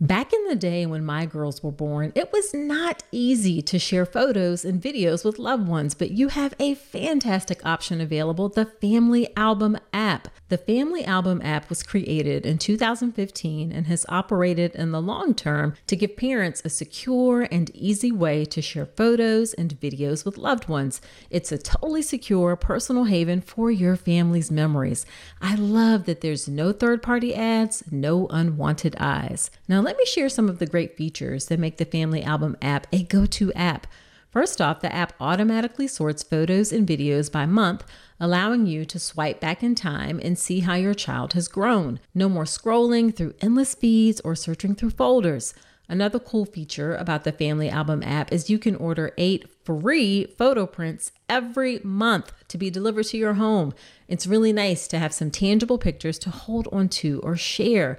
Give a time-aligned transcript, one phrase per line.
[0.00, 4.04] Back in the day when my girls were born, it was not easy to share
[4.04, 9.34] photos and videos with loved ones, but you have a fantastic option available the Family
[9.38, 10.28] Album app.
[10.48, 15.74] The Family Album app was created in 2015 and has operated in the long term
[15.88, 20.68] to give parents a secure and easy way to share photos and videos with loved
[20.68, 21.00] ones.
[21.30, 25.04] It's a totally secure personal haven for your family's memories.
[25.42, 29.50] I love that there's no third party ads, no unwanted eyes.
[29.66, 32.86] Now, let me share some of the great features that make the Family Album app
[32.92, 33.88] a go to app.
[34.30, 37.84] First off, the app automatically sorts photos and videos by month,
[38.18, 42.00] allowing you to swipe back in time and see how your child has grown.
[42.14, 45.54] No more scrolling through endless feeds or searching through folders.
[45.88, 50.66] Another cool feature about the Family Album app is you can order eight free photo
[50.66, 53.72] prints every month to be delivered to your home.
[54.08, 57.98] It's really nice to have some tangible pictures to hold onto or share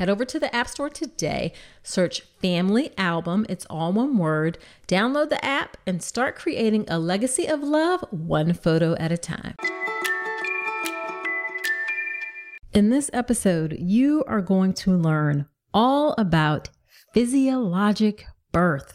[0.00, 1.52] Head over to the App Store today,
[1.82, 4.56] search Family Album, it's all one word,
[4.88, 9.56] download the app, and start creating a legacy of love one photo at a time.
[12.72, 15.44] In this episode, you are going to learn
[15.74, 16.70] all about
[17.12, 18.94] physiologic birth.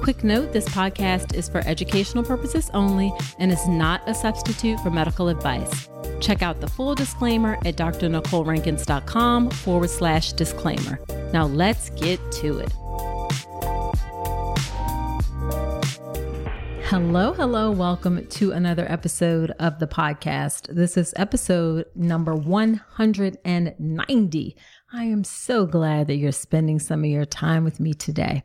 [0.00, 4.90] Quick note this podcast is for educational purposes only and is not a substitute for
[4.90, 5.88] medical advice.
[6.20, 10.98] Check out the full disclaimer at drnicolerankins.com forward slash disclaimer.
[11.32, 12.72] Now let's get to it.
[16.88, 17.70] Hello, hello.
[17.70, 20.74] Welcome to another episode of the podcast.
[20.74, 24.56] This is episode number 190.
[24.90, 28.42] I am so glad that you're spending some of your time with me today.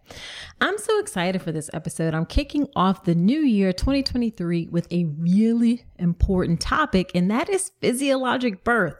[0.59, 2.14] I'm so excited for this episode.
[2.14, 7.72] I'm kicking off the new year 2023 with a really important topic, and that is
[7.80, 8.96] physiologic birth.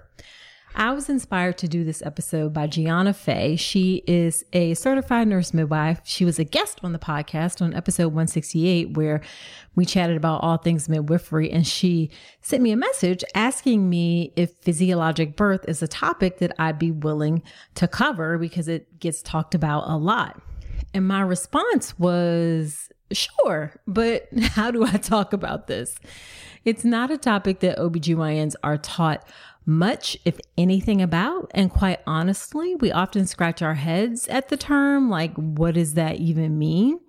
[0.76, 3.56] I was inspired to do this episode by Gianna Fay.
[3.56, 6.02] She is a certified nurse midwife.
[6.04, 9.22] She was a guest on the podcast on episode 168, where
[9.76, 11.52] we chatted about all things midwifery.
[11.52, 12.10] And she
[12.42, 16.92] sent me a message asking me if physiologic birth is a topic that I'd be
[16.92, 17.44] willing
[17.76, 20.42] to cover because it gets talked about a lot.
[20.96, 25.96] And my response was, sure, but how do I talk about this?
[26.66, 29.28] It's not a topic that OBGYNs are taught
[29.66, 31.50] much, if anything, about.
[31.54, 36.18] And quite honestly, we often scratch our heads at the term like, what does that
[36.18, 37.00] even mean?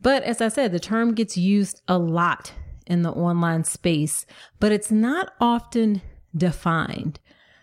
[0.00, 2.52] But as I said, the term gets used a lot
[2.86, 4.26] in the online space,
[4.60, 6.02] but it's not often
[6.36, 7.20] defined.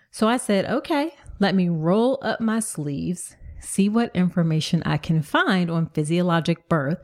[0.10, 5.22] So I said, okay, let me roll up my sleeves, see what information I can
[5.22, 7.00] find on physiologic birth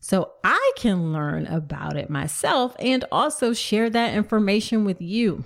[0.00, 5.44] so I can learn about it myself and also share that information with you.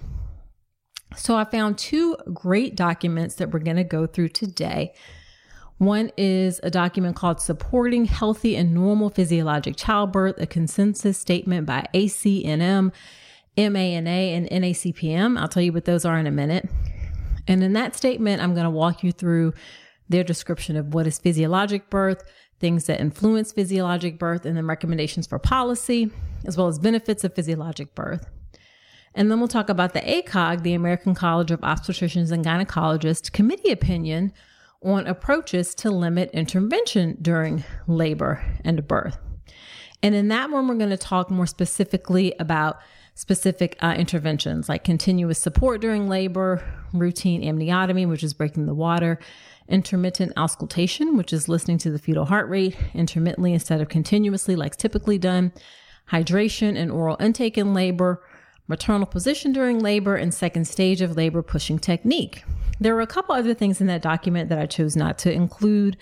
[1.17, 4.95] So I found two great documents that we're going to go through today.
[5.79, 11.87] One is a document called Supporting Healthy and Normal Physiologic Childbirth, a consensus statement by
[11.95, 12.93] ACNM,
[13.57, 15.39] MANA, and NACPM.
[15.39, 16.69] I'll tell you what those are in a minute.
[17.49, 19.55] And in that statement, I'm going to walk you through
[20.09, 22.23] their description of what is physiologic birth,
[22.59, 26.11] things that influence physiologic birth, and then recommendations for policy,
[26.45, 28.27] as well as benefits of physiologic birth.
[29.15, 33.71] And then we'll talk about the ACOG, the American College of Obstetricians and Gynecologists committee
[33.71, 34.33] opinion
[34.83, 39.19] on approaches to limit intervention during labor and birth.
[40.03, 42.79] And in that one, we're going to talk more specifically about
[43.15, 46.65] specific uh, interventions like continuous support during labor,
[46.95, 49.19] routine amniotomy, which is breaking the water,
[49.69, 54.77] intermittent auscultation, which is listening to the fetal heart rate intermittently instead of continuously, like
[54.77, 55.53] typically done,
[56.11, 58.23] hydration and oral intake in labor,
[58.71, 62.45] maternal position during labor, and second stage of labor pushing technique.
[62.79, 65.99] There were a couple other things in that document that I chose not to include.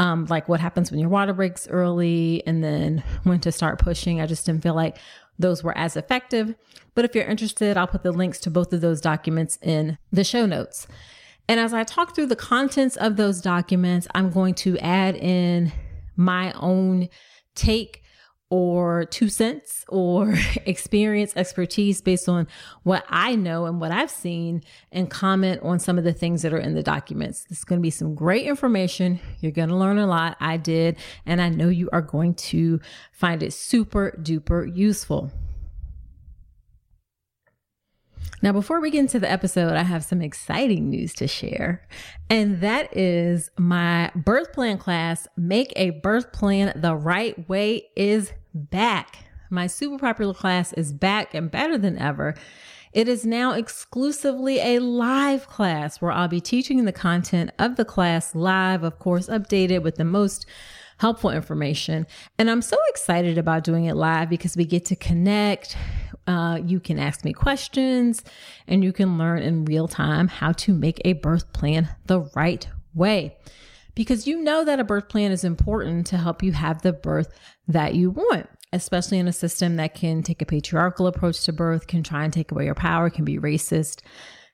[0.00, 4.20] Um, like what happens when your water breaks early and then when to start pushing.
[4.20, 4.96] I just didn't feel like
[5.40, 6.54] those were as effective.
[6.94, 10.22] But if you're interested, I'll put the links to both of those documents in the
[10.22, 10.86] show notes.
[11.48, 15.72] And as I talk through the contents of those documents, I'm going to add in
[16.16, 17.08] my own
[17.56, 18.04] take
[18.50, 20.34] or two cents or
[20.66, 22.46] experience, expertise based on
[22.82, 26.52] what I know and what I've seen and comment on some of the things that
[26.52, 27.44] are in the documents.
[27.44, 29.20] This is going to be some great information.
[29.40, 30.36] You're going to learn a lot.
[30.40, 30.96] I did,
[31.26, 32.80] and I know you are going to
[33.12, 35.30] find it super duper useful.
[38.40, 41.86] Now, before we get into the episode, I have some exciting news to share.
[42.30, 48.32] And that is my birth plan class, Make a Birth Plan the Right Way, is
[48.54, 49.16] back.
[49.50, 52.34] My super popular class is back and better than ever.
[52.92, 57.84] It is now exclusively a live class where I'll be teaching the content of the
[57.84, 60.46] class live, of course, updated with the most
[60.98, 62.06] helpful information.
[62.38, 65.76] And I'm so excited about doing it live because we get to connect.
[66.28, 68.22] Uh, you can ask me questions
[68.66, 72.68] and you can learn in real time how to make a birth plan the right
[72.94, 73.34] way.
[73.94, 77.32] Because you know that a birth plan is important to help you have the birth
[77.66, 81.86] that you want, especially in a system that can take a patriarchal approach to birth,
[81.86, 84.02] can try and take away your power, can be racist.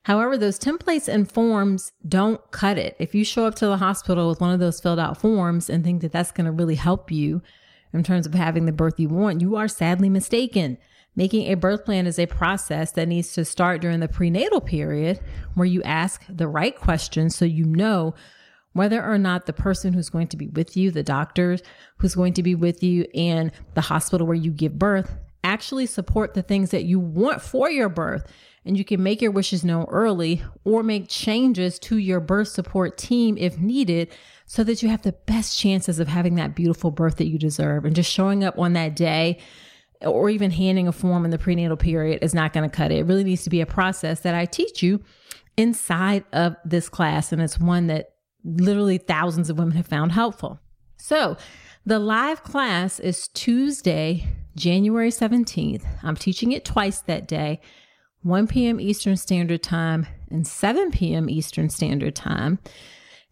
[0.04, 2.94] However, those templates and forms don't cut it.
[3.00, 5.82] If you show up to the hospital with one of those filled out forms and
[5.82, 7.42] think that that's going to really help you
[7.92, 10.78] in terms of having the birth you want, you are sadly mistaken.
[11.16, 15.20] Making a birth plan is a process that needs to start during the prenatal period
[15.54, 18.14] where you ask the right questions so you know
[18.72, 21.56] whether or not the person who's going to be with you, the doctor
[21.98, 25.14] who's going to be with you, and the hospital where you give birth
[25.44, 28.26] actually support the things that you want for your birth.
[28.64, 32.96] And you can make your wishes known early or make changes to your birth support
[32.96, 34.08] team if needed
[34.46, 37.84] so that you have the best chances of having that beautiful birth that you deserve.
[37.84, 39.38] And just showing up on that day
[40.02, 42.98] or even handing a form in the prenatal period is not going to cut it.
[42.98, 45.00] It really needs to be a process that I teach you
[45.56, 47.32] inside of this class.
[47.32, 48.10] And it's one that
[48.44, 50.60] literally thousands of women have found helpful.
[50.96, 51.36] So
[51.86, 54.26] the live class is Tuesday,
[54.56, 55.84] January 17th.
[56.02, 57.60] I'm teaching it twice that day,
[58.22, 58.80] 1 p.m.
[58.80, 61.28] Eastern Standard Time and 7 p.m.
[61.28, 62.58] Eastern Standard Time.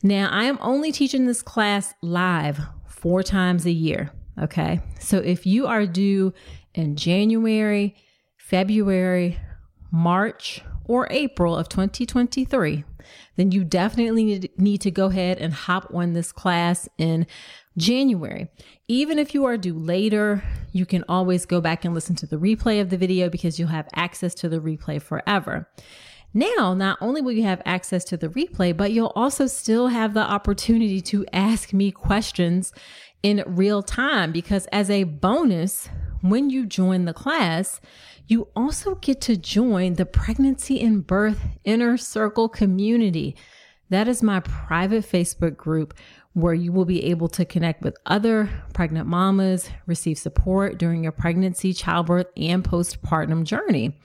[0.02, 4.10] Now, I am only teaching this class live four times a year.
[4.40, 4.80] Okay.
[4.98, 6.32] So if you are due
[6.74, 7.94] in January,
[8.36, 9.38] February,
[9.90, 12.84] March, or April of 2023,
[13.36, 17.26] then you definitely need to go ahead and hop on this class in
[17.76, 18.48] January.
[18.88, 22.36] Even if you are due later, you can always go back and listen to the
[22.36, 25.68] replay of the video because you'll have access to the replay forever.
[26.34, 30.14] Now, not only will you have access to the replay, but you'll also still have
[30.14, 32.72] the opportunity to ask me questions
[33.22, 35.88] in real time because as a bonus,
[36.20, 37.80] when you join the class,
[38.26, 43.36] you also get to join the pregnancy and birth inner circle community.
[43.90, 45.94] That is my private Facebook group
[46.34, 51.12] where you will be able to connect with other pregnant mamas, receive support during your
[51.12, 53.98] pregnancy, childbirth, and postpartum journey.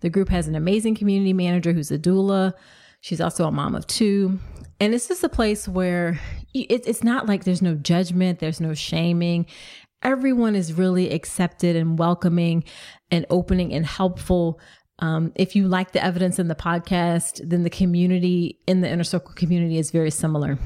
[0.00, 2.54] The group has an amazing community manager who's a doula.
[3.00, 4.38] She's also a mom of two.
[4.80, 6.20] And it's just a place where
[6.54, 9.46] it's not like there's no judgment, there's no shaming.
[10.02, 12.64] Everyone is really accepted and welcoming
[13.10, 14.60] and opening and helpful.
[14.98, 19.04] Um, if you like the evidence in the podcast, then the community in the inner
[19.04, 20.58] circle community is very similar.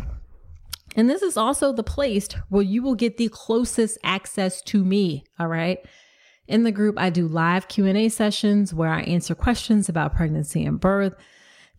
[0.96, 5.24] And this is also the place where you will get the closest access to me.
[5.38, 5.78] All right.
[6.48, 10.80] In the group, I do live Q&A sessions where I answer questions about pregnancy and
[10.80, 11.14] birth.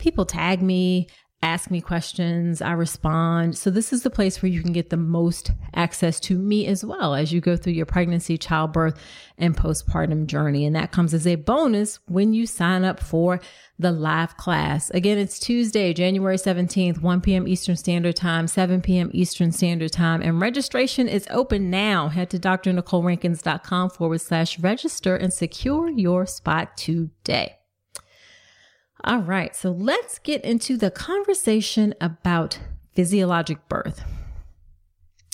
[0.02, 1.08] People tag me
[1.44, 3.58] ask me questions, I respond.
[3.58, 6.86] So, this is the place where you can get the most access to me as
[6.86, 9.00] well as you go through your pregnancy, childbirth,
[9.38, 10.66] and postpartum journey.
[10.66, 13.40] And that comes as a bonus when you sign up for
[13.80, 14.92] the live class.
[14.92, 17.48] Again, it's Tuesday, January 17th, 1 p.m.
[17.48, 19.10] Eastern Standard Time, 7 p.m.
[19.14, 20.22] Eastern Standard Time.
[20.22, 22.10] And registration is open now.
[22.10, 27.61] Head to drnicolerankins.com forward slash register and secure your spot today.
[29.04, 32.60] All right, so let's get into the conversation about
[32.94, 34.04] physiologic birth.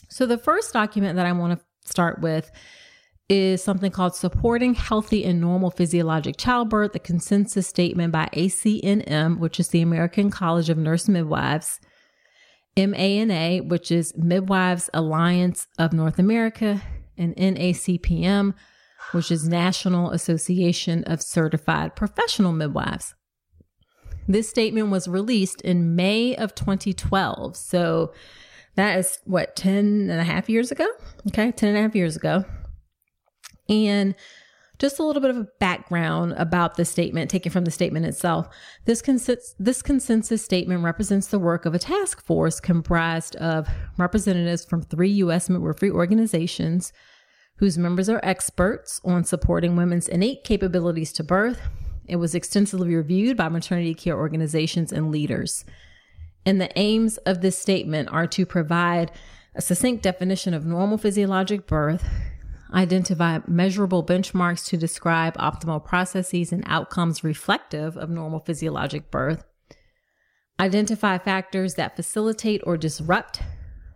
[0.09, 2.49] So, the first document that I want to start with
[3.29, 9.59] is something called Supporting Healthy and Normal Physiologic Childbirth, the consensus statement by ACNM, which
[9.59, 11.81] is the American College of Nurse Midwives,
[12.77, 16.81] MANA, which is Midwives Alliance of North America,
[17.17, 18.53] and NACPM,
[19.11, 23.13] which is National Association of Certified Professional Midwives.
[24.27, 27.55] This statement was released in May of 2012.
[27.55, 28.13] So
[28.75, 30.87] that is what, 10 and a half years ago?
[31.29, 32.45] Okay, 10 and a half years ago.
[33.69, 34.15] And
[34.79, 38.47] just a little bit of a background about the statement taken from the statement itself.
[38.85, 43.67] This, consist, this consensus statement represents the work of a task force comprised of
[43.97, 45.49] representatives from three U.S.
[45.49, 46.93] midwifery organizations
[47.57, 51.59] whose members are experts on supporting women's innate capabilities to birth
[52.07, 55.65] it was extensively reviewed by maternity care organizations and leaders.
[56.45, 59.11] And the aims of this statement are to provide
[59.55, 62.07] a succinct definition of normal physiologic birth,
[62.73, 69.43] identify measurable benchmarks to describe optimal processes and outcomes reflective of normal physiologic birth,
[70.59, 73.41] identify factors that facilitate or disrupt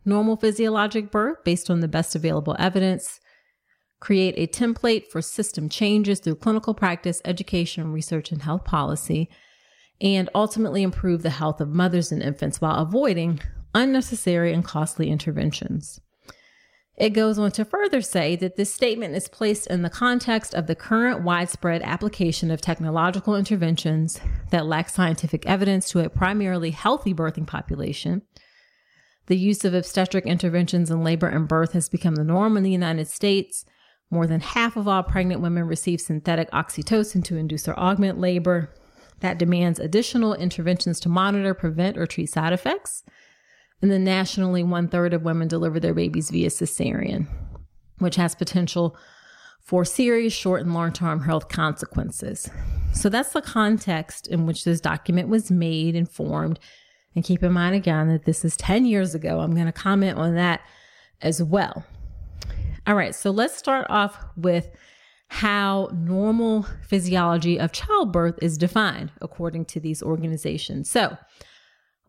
[0.03, 3.19] normal physiologic birth based on the best available evidence,
[4.01, 9.29] create a template for system changes through clinical practice, education, research, and health policy,
[10.01, 13.39] and ultimately improve the health of mothers and infants while avoiding
[13.73, 16.01] unnecessary and costly interventions.
[16.97, 20.67] It goes on to further say that this statement is placed in the context of
[20.67, 27.13] the current widespread application of technological interventions that lack scientific evidence to a primarily healthy
[27.13, 28.23] birthing population.
[29.27, 32.71] The use of obstetric interventions in labor and birth has become the norm in the
[32.71, 33.63] United States,
[34.11, 38.69] more than half of all pregnant women receive synthetic oxytocin to induce or augment labor.
[39.21, 43.03] That demands additional interventions to monitor, prevent, or treat side effects.
[43.81, 47.27] And then nationally, one third of women deliver their babies via cesarean,
[47.99, 48.97] which has potential
[49.61, 52.49] for serious short and long term health consequences.
[52.93, 56.59] So that's the context in which this document was made and formed.
[57.15, 59.39] And keep in mind again that this is 10 years ago.
[59.39, 60.61] I'm going to comment on that
[61.21, 61.85] as well.
[62.87, 64.69] All right, so let's start off with
[65.27, 70.89] how normal physiology of childbirth is defined according to these organizations.
[70.89, 71.17] So,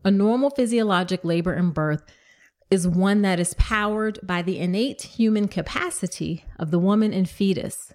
[0.03, 2.03] a normal physiologic labor and birth
[2.69, 7.93] is one that is powered by the innate human capacity of the woman and fetus.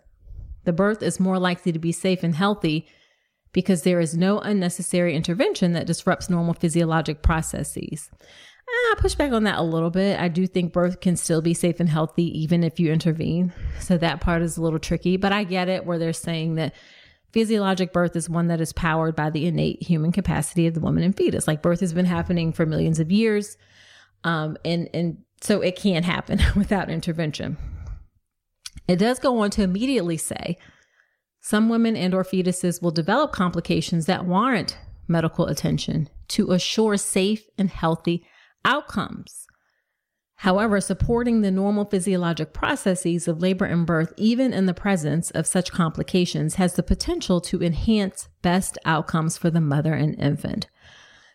[0.65, 2.89] The birth is more likely to be safe and healthy
[3.53, 8.11] because there is no unnecessary intervention that disrupts normal physiologic processes.
[8.71, 10.19] I push back on that a little bit.
[10.19, 13.53] I do think birth can still be safe and healthy even if you intervene.
[13.81, 16.75] So that part is a little tricky, but I get it where they're saying that
[17.33, 21.03] physiologic birth is one that is powered by the innate human capacity of the woman
[21.03, 21.47] and fetus.
[21.47, 23.57] Like birth has been happening for millions of years.
[24.25, 27.57] Um, and, and so it can't happen without intervention.
[28.87, 30.59] It does go on to immediately say
[31.41, 37.47] some women and or fetuses will develop complications that warrant medical attention to assure safe
[37.57, 38.27] and healthy
[38.69, 39.47] outcomes.
[40.43, 45.49] However, supporting the normal physiologic processes of labor and birth, even in the presence of
[45.49, 50.69] such complications, has the potential to enhance best outcomes for the mother and infant.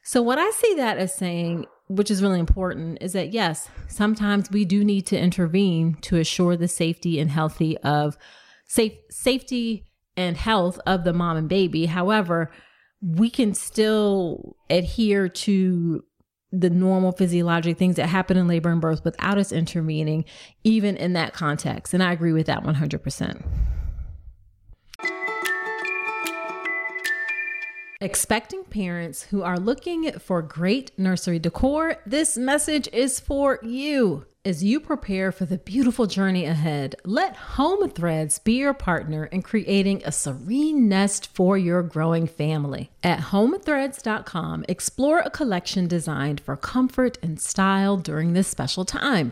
[0.03, 4.49] So, what I see that as saying, which is really important, is that yes, sometimes
[4.49, 8.17] we do need to intervene to assure the safety and healthy of
[8.67, 9.85] safe safety
[10.15, 11.87] and health of the mom and baby.
[11.87, 12.51] However,
[13.01, 16.05] we can still adhere to
[16.53, 20.23] the normal physiologic things that happen in labor and birth without us intervening,
[20.63, 21.93] even in that context.
[21.93, 23.43] And I agree with that 100%.
[28.03, 34.25] Expecting parents who are looking for great nursery decor, this message is for you.
[34.43, 39.41] As you prepare for the beautiful journey ahead, let Home Threads be your partner in
[39.41, 42.91] creating a serene nest for your growing family.
[43.03, 49.31] At homethreads.com, explore a collection designed for comfort and style during this special time.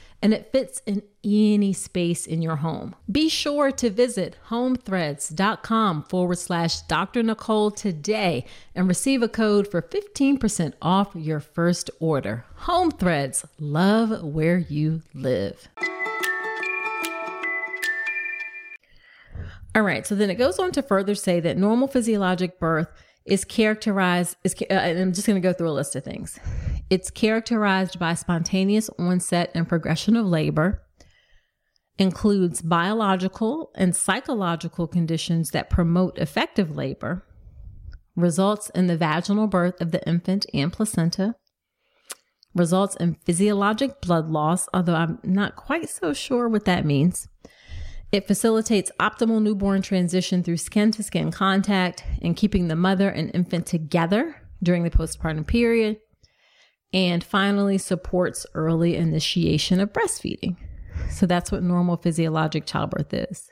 [0.21, 2.95] and it fits in any space in your home.
[3.11, 7.23] Be sure to visit homethreads.com forward slash Dr.
[7.23, 12.45] Nicole today and receive a code for 15% off your first order.
[12.55, 15.67] Home Threads, love where you live.
[19.73, 22.91] All right, so then it goes on to further say that normal physiologic birth
[23.25, 26.39] is characterized is uh, and I'm just going to go through a list of things.
[26.91, 30.83] It's characterized by spontaneous onset and progression of labor,
[31.97, 37.25] includes biological and psychological conditions that promote effective labor,
[38.17, 41.35] results in the vaginal birth of the infant and placenta,
[42.53, 47.29] results in physiologic blood loss, although I'm not quite so sure what that means,
[48.11, 53.33] it facilitates optimal newborn transition through skin to skin contact and keeping the mother and
[53.33, 55.95] infant together during the postpartum period.
[56.93, 60.57] And finally, supports early initiation of breastfeeding.
[61.09, 63.49] So that's what normal physiologic childbirth is.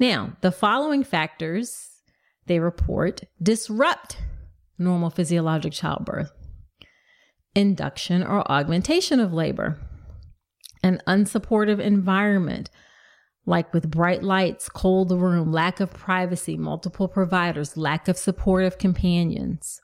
[0.00, 1.90] Now, the following factors
[2.46, 4.18] they report disrupt
[4.78, 6.32] normal physiologic childbirth
[7.54, 9.78] induction or augmentation of labor,
[10.82, 12.68] an unsupportive environment
[13.46, 19.80] like with bright lights, cold room, lack of privacy, multiple providers, lack of supportive companions.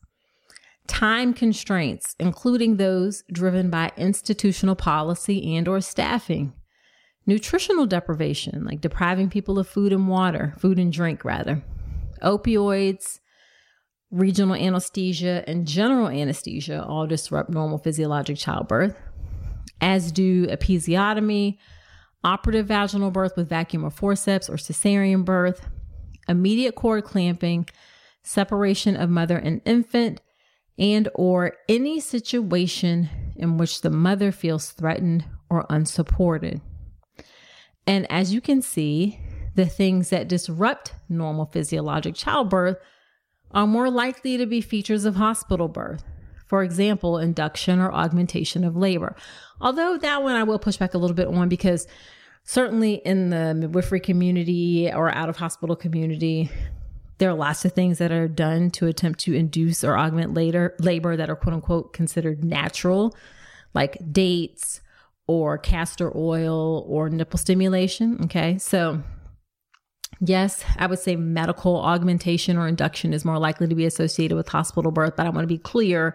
[0.90, 6.52] Time constraints, including those driven by institutional policy and or staffing.
[7.26, 11.62] Nutritional deprivation, like depriving people of food and water, food and drink rather.
[12.22, 13.20] Opioids,
[14.10, 18.96] regional anesthesia, and general anesthesia all disrupt normal physiologic childbirth,
[19.80, 21.56] as do episiotomy,
[22.24, 25.68] operative vaginal birth with vacuum or forceps or cesarean birth,
[26.28, 27.68] immediate cord clamping,
[28.24, 30.20] separation of mother and infant,
[30.80, 36.60] and or any situation in which the mother feels threatened or unsupported.
[37.86, 39.20] And as you can see,
[39.54, 42.78] the things that disrupt normal physiologic childbirth
[43.50, 46.04] are more likely to be features of hospital birth.
[46.46, 49.14] For example, induction or augmentation of labor.
[49.60, 51.86] Although that one I will push back a little bit on because
[52.44, 56.50] certainly in the midwifery community or out of hospital community,
[57.20, 60.74] there are lots of things that are done to attempt to induce or augment later
[60.80, 63.14] labor that are quote unquote considered natural,
[63.74, 64.80] like dates
[65.26, 68.18] or castor oil or nipple stimulation.
[68.24, 68.58] Okay.
[68.58, 69.02] So
[70.22, 74.48] Yes, I would say medical augmentation or induction is more likely to be associated with
[74.48, 76.14] hospital birth, but I want to be clear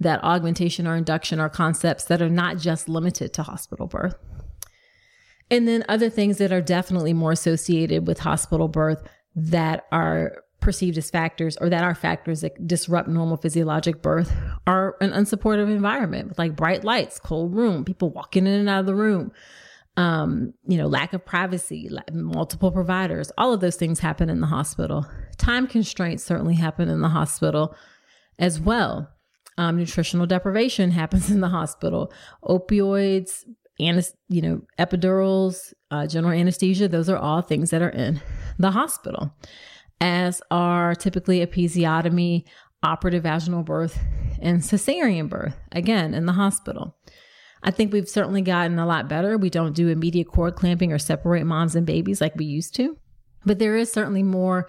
[0.00, 4.14] that augmentation or induction are concepts that are not just limited to hospital birth.
[5.50, 9.06] And then other things that are definitely more associated with hospital birth
[9.38, 14.34] that are perceived as factors or that are factors that disrupt normal physiologic birth
[14.66, 18.86] are an unsupportive environment like bright lights, cold room, people walking in and out of
[18.86, 19.32] the room,
[19.96, 24.46] um, you know, lack of privacy, multiple providers, all of those things happen in the
[24.46, 25.06] hospital.
[25.36, 27.74] Time constraints certainly happen in the hospital
[28.38, 29.08] as well.
[29.56, 32.12] Um, nutritional deprivation happens in the hospital.
[32.44, 33.44] Opioids,
[33.78, 38.20] you know, epidurals, uh, general anesthesia, those are all things that are in
[38.58, 39.34] the hospital,
[40.00, 42.44] as are typically episiotomy,
[42.82, 43.98] operative vaginal birth,
[44.40, 46.96] and cesarean birth, again, in the hospital.
[47.62, 49.36] I think we've certainly gotten a lot better.
[49.36, 52.96] We don't do immediate cord clamping or separate moms and babies like we used to,
[53.44, 54.68] but there is certainly more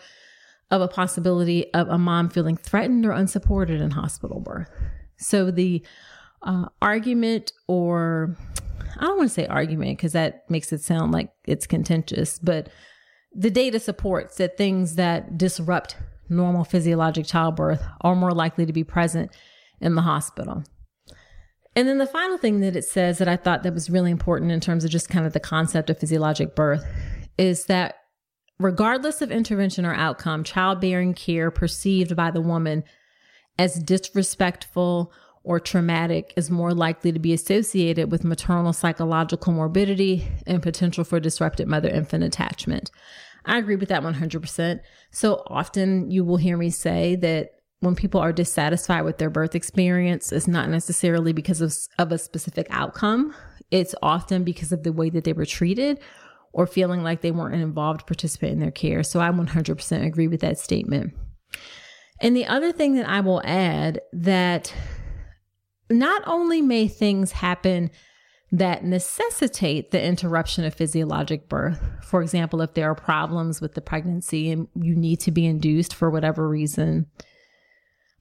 [0.71, 4.69] of a possibility of a mom feeling threatened or unsupported in hospital birth.
[5.17, 5.86] So the
[6.41, 8.36] uh, argument, or
[8.97, 12.69] I don't want to say argument because that makes it sound like it's contentious, but
[13.33, 15.97] the data supports that things that disrupt
[16.29, 19.31] normal physiologic childbirth are more likely to be present
[19.81, 20.63] in the hospital.
[21.75, 24.51] And then the final thing that it says that I thought that was really important
[24.51, 26.85] in terms of just kind of the concept of physiologic birth
[27.37, 27.95] is that
[28.59, 32.83] regardless of intervention or outcome, childbearing care perceived by the woman
[33.57, 35.11] as disrespectful
[35.43, 41.19] or traumatic is more likely to be associated with maternal psychological morbidity and potential for
[41.19, 42.91] disrupted mother infant attachment.
[43.45, 44.80] I agree with that 100%.
[45.12, 49.56] So often you will hear me say that when people are dissatisfied with their birth
[49.56, 53.34] experience, it's not necessarily because of, of a specific outcome.
[53.71, 55.99] It's often because of the way that they were treated
[56.52, 59.04] or feeling like they weren't an involved participant in their care.
[59.04, 61.13] So I 100% agree with that statement.
[62.21, 64.73] And the other thing that I will add that
[65.89, 67.91] not only may things happen
[68.52, 71.80] that necessitate the interruption of physiologic birth.
[72.04, 75.93] For example, if there are problems with the pregnancy and you need to be induced
[75.93, 77.06] for whatever reason.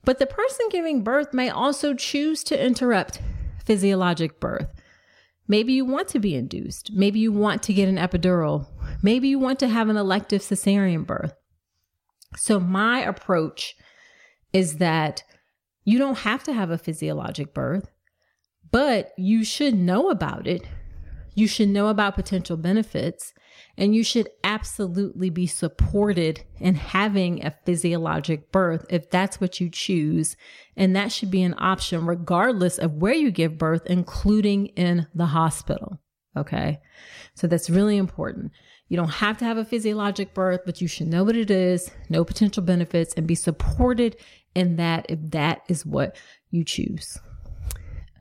[0.05, 3.21] But the person giving birth may also choose to interrupt
[3.65, 4.69] physiologic birth.
[5.47, 6.91] Maybe you want to be induced.
[6.93, 8.67] Maybe you want to get an epidural.
[9.01, 11.33] Maybe you want to have an elective cesarean birth.
[12.35, 13.75] So, my approach
[14.53, 15.23] is that
[15.89, 17.89] you don't have to have a physiologic birth,
[18.71, 20.61] but you should know about it.
[21.35, 23.33] You should know about potential benefits
[23.77, 29.69] and you should absolutely be supported in having a physiologic birth if that's what you
[29.69, 30.35] choose.
[30.75, 35.27] And that should be an option regardless of where you give birth, including in the
[35.27, 35.99] hospital.
[36.35, 36.79] Okay.
[37.35, 38.51] So that's really important.
[38.89, 41.91] You don't have to have a physiologic birth, but you should know what it is,
[42.09, 44.17] know potential benefits, and be supported
[44.55, 46.15] in that if that is what
[46.51, 47.17] you choose.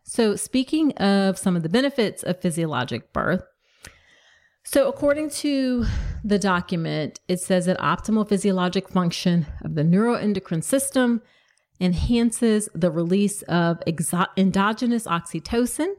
[0.04, 3.42] So, speaking of some of the benefits of physiologic birth,
[4.70, 5.86] so, according to
[6.22, 11.22] the document, it says that optimal physiologic function of the neuroendocrine system
[11.80, 15.94] enhances the release of exo- endogenous oxytocin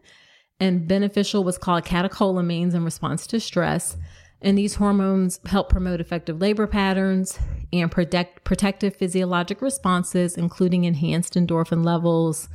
[0.59, 3.97] and beneficial what's called catecholamines in response to stress.
[4.41, 7.37] And these hormones help promote effective labor patterns
[7.73, 12.47] and protect protective physiologic responses, including enhanced endorphin levels,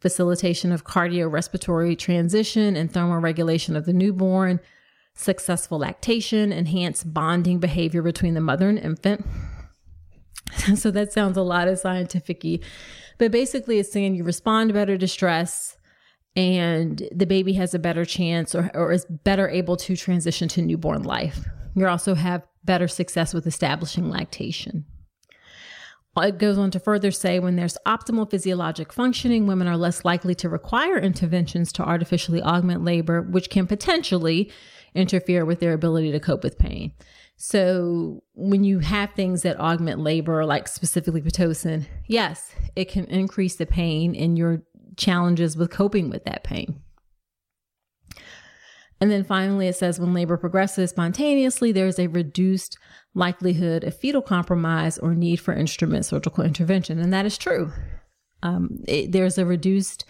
[0.00, 4.60] facilitation of cardiorespiratory transition and thermoregulation of the newborn,
[5.14, 9.26] successful lactation, enhanced bonding behavior between the mother and infant.
[10.76, 12.44] so that sounds a lot of scientific
[13.18, 15.76] but basically it's saying you respond better to stress
[16.34, 20.62] and the baby has a better chance or, or is better able to transition to
[20.62, 21.46] newborn life.
[21.74, 24.84] You also have better success with establishing lactation.
[26.16, 30.34] It goes on to further say when there's optimal physiologic functioning, women are less likely
[30.36, 34.52] to require interventions to artificially augment labor, which can potentially
[34.94, 36.92] interfere with their ability to cope with pain.
[37.38, 43.56] So when you have things that augment labor, like specifically Pitocin, yes, it can increase
[43.56, 44.62] the pain in your
[44.96, 46.80] challenges with coping with that pain.
[49.00, 52.78] And then finally, it says when labor progresses spontaneously, there's a reduced
[53.14, 57.00] likelihood of fetal compromise or need for instrument surgical intervention.
[57.00, 57.72] And that is true.
[58.44, 60.04] Um, it, there's a reduced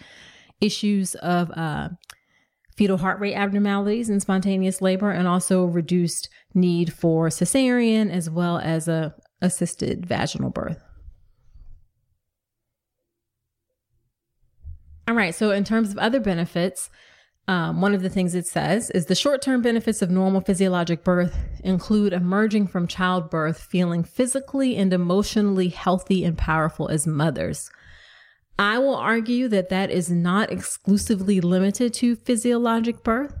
[0.61, 1.89] issues of uh,
[2.77, 8.59] fetal heart rate abnormalities in spontaneous labor and also reduced need for cesarean as well
[8.59, 10.83] as a assisted vaginal birth.
[15.07, 16.89] All right, so in terms of other benefits,
[17.47, 21.03] um, one of the things it says is the short term benefits of normal physiologic
[21.03, 27.69] birth include emerging from childbirth feeling physically and emotionally healthy and powerful as mothers.
[28.57, 33.33] I will argue that that is not exclusively limited to physiologic birth.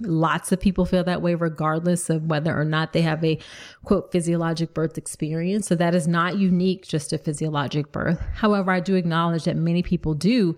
[0.00, 3.38] Lots of people feel that way, regardless of whether or not they have a
[3.84, 5.68] quote physiologic birth experience.
[5.68, 8.20] So that is not unique just to physiologic birth.
[8.34, 10.56] However, I do acknowledge that many people do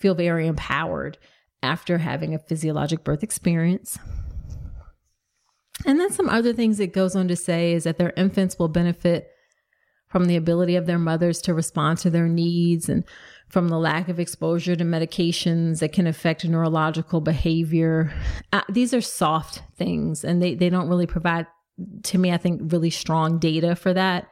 [0.00, 1.18] feel very empowered
[1.62, 3.98] after having a physiologic birth experience.
[5.86, 8.68] And then some other things it goes on to say is that their infants will
[8.68, 9.28] benefit
[10.08, 13.04] from the ability of their mothers to respond to their needs and
[13.48, 18.12] from the lack of exposure to medications that can affect neurological behavior.
[18.52, 21.46] Uh, these are soft things and they, they don't really provide,
[22.02, 24.28] to me, I think, really strong data for that.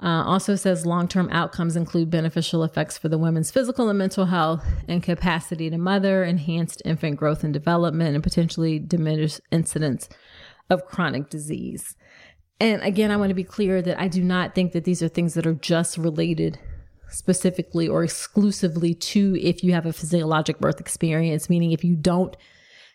[0.00, 4.26] Uh, also says long term outcomes include beneficial effects for the women's physical and mental
[4.26, 10.08] health and capacity to mother, enhanced infant growth and development, and potentially diminished incidence
[10.70, 11.96] of chronic disease.
[12.60, 15.08] And again, I want to be clear that I do not think that these are
[15.08, 16.58] things that are just related
[17.10, 22.36] specifically or exclusively to if you have a physiologic birth experience, meaning if you don't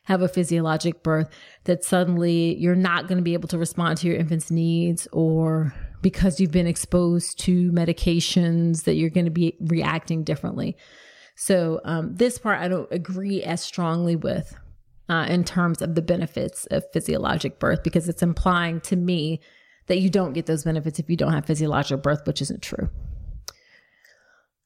[0.06, 1.30] have a physiologic birth,
[1.64, 5.74] that suddenly you're not going to be able to respond to your infant's needs or
[6.04, 10.78] because you've been exposed to medications that you're going to be reacting differently.
[11.36, 14.56] So, um, this part I don't agree as strongly with
[15.10, 19.40] uh, in terms of the benefits of physiologic birth because it's implying to me
[19.88, 22.90] that you don't get those benefits if you don't have physiological birth, which isn't true.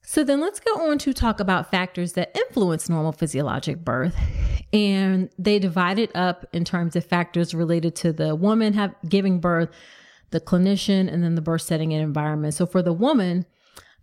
[0.02, 4.16] So then let's go on to talk about factors that influence normal physiologic birth.
[4.72, 9.40] And they divide it up in terms of factors related to the woman have giving
[9.40, 9.70] birth,
[10.30, 12.54] the clinician, and then the birth setting and environment.
[12.54, 13.46] So for the woman,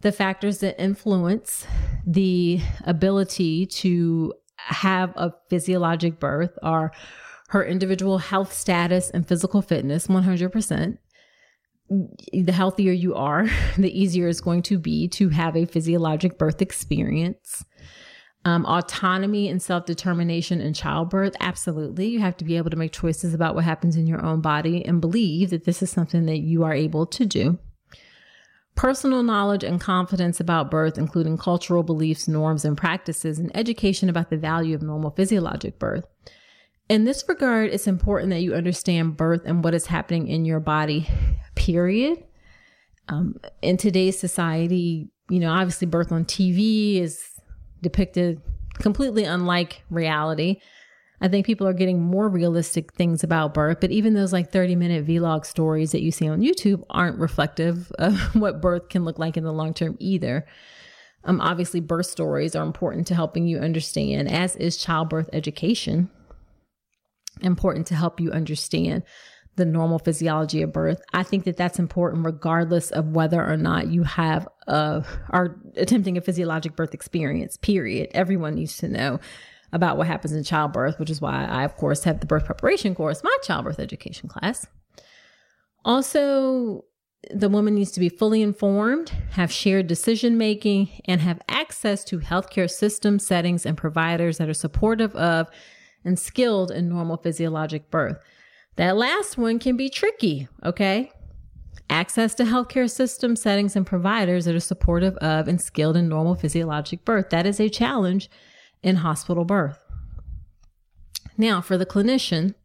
[0.01, 1.65] the factors that influence
[2.05, 6.91] the ability to have a physiologic birth are
[7.49, 10.97] her individual health status and physical fitness 100%.
[11.89, 16.61] The healthier you are, the easier it's going to be to have a physiologic birth
[16.61, 17.63] experience.
[18.45, 22.07] Um, autonomy and self determination in childbirth, absolutely.
[22.09, 24.85] You have to be able to make choices about what happens in your own body
[24.85, 27.57] and believe that this is something that you are able to do.
[28.75, 34.29] Personal knowledge and confidence about birth, including cultural beliefs, norms, and practices, and education about
[34.29, 36.05] the value of normal physiologic birth.
[36.87, 40.59] In this regard, it's important that you understand birth and what is happening in your
[40.59, 41.07] body,
[41.55, 42.23] period.
[43.09, 47.34] Um, in today's society, you know, obviously birth on TV is
[47.85, 48.41] depicted
[48.79, 50.59] completely unlike reality.
[51.21, 54.75] I think people are getting more realistic things about birth, but even those like 30
[54.75, 59.19] minute vlog stories that you see on YouTube aren't reflective of what birth can look
[59.19, 60.47] like in the long term either.
[61.23, 66.09] Um, obviously, birth stories are important to helping you understand, as is childbirth education,
[67.41, 69.03] important to help you understand
[69.55, 71.01] the normal physiology of birth.
[71.13, 76.17] I think that that's important regardless of whether or not you have a, are attempting
[76.17, 78.09] a physiologic birth experience, period.
[78.13, 79.19] Everyone needs to know
[79.71, 82.95] about what happens in childbirth, which is why I, of course, have the birth preparation
[82.95, 84.67] course, my childbirth education class.
[85.83, 86.85] Also,
[87.31, 92.19] the woman needs to be fully informed, have shared decision making, and have access to
[92.19, 95.47] healthcare system settings, and providers that are supportive of
[96.03, 98.17] and skilled in normal physiologic birth.
[98.77, 101.11] That last one can be tricky, okay?
[101.89, 106.35] Access to healthcare system settings, and providers that are supportive of and skilled in normal
[106.35, 107.29] physiologic birth.
[107.29, 108.29] That is a challenge
[108.83, 109.79] in hospital birth.
[111.37, 112.55] Now, for the clinician,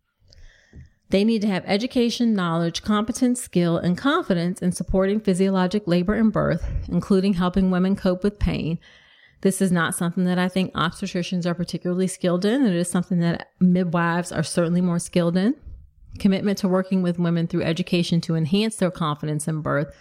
[1.11, 6.33] they need to have education, knowledge, competence, skill, and confidence in supporting physiologic labor and
[6.33, 8.79] birth, including helping women cope with pain.
[9.43, 12.65] This is not something that I think obstetricians are particularly skilled in.
[12.65, 15.55] It is something that midwives are certainly more skilled in
[16.19, 19.95] commitment to working with women through education to enhance their confidence in birth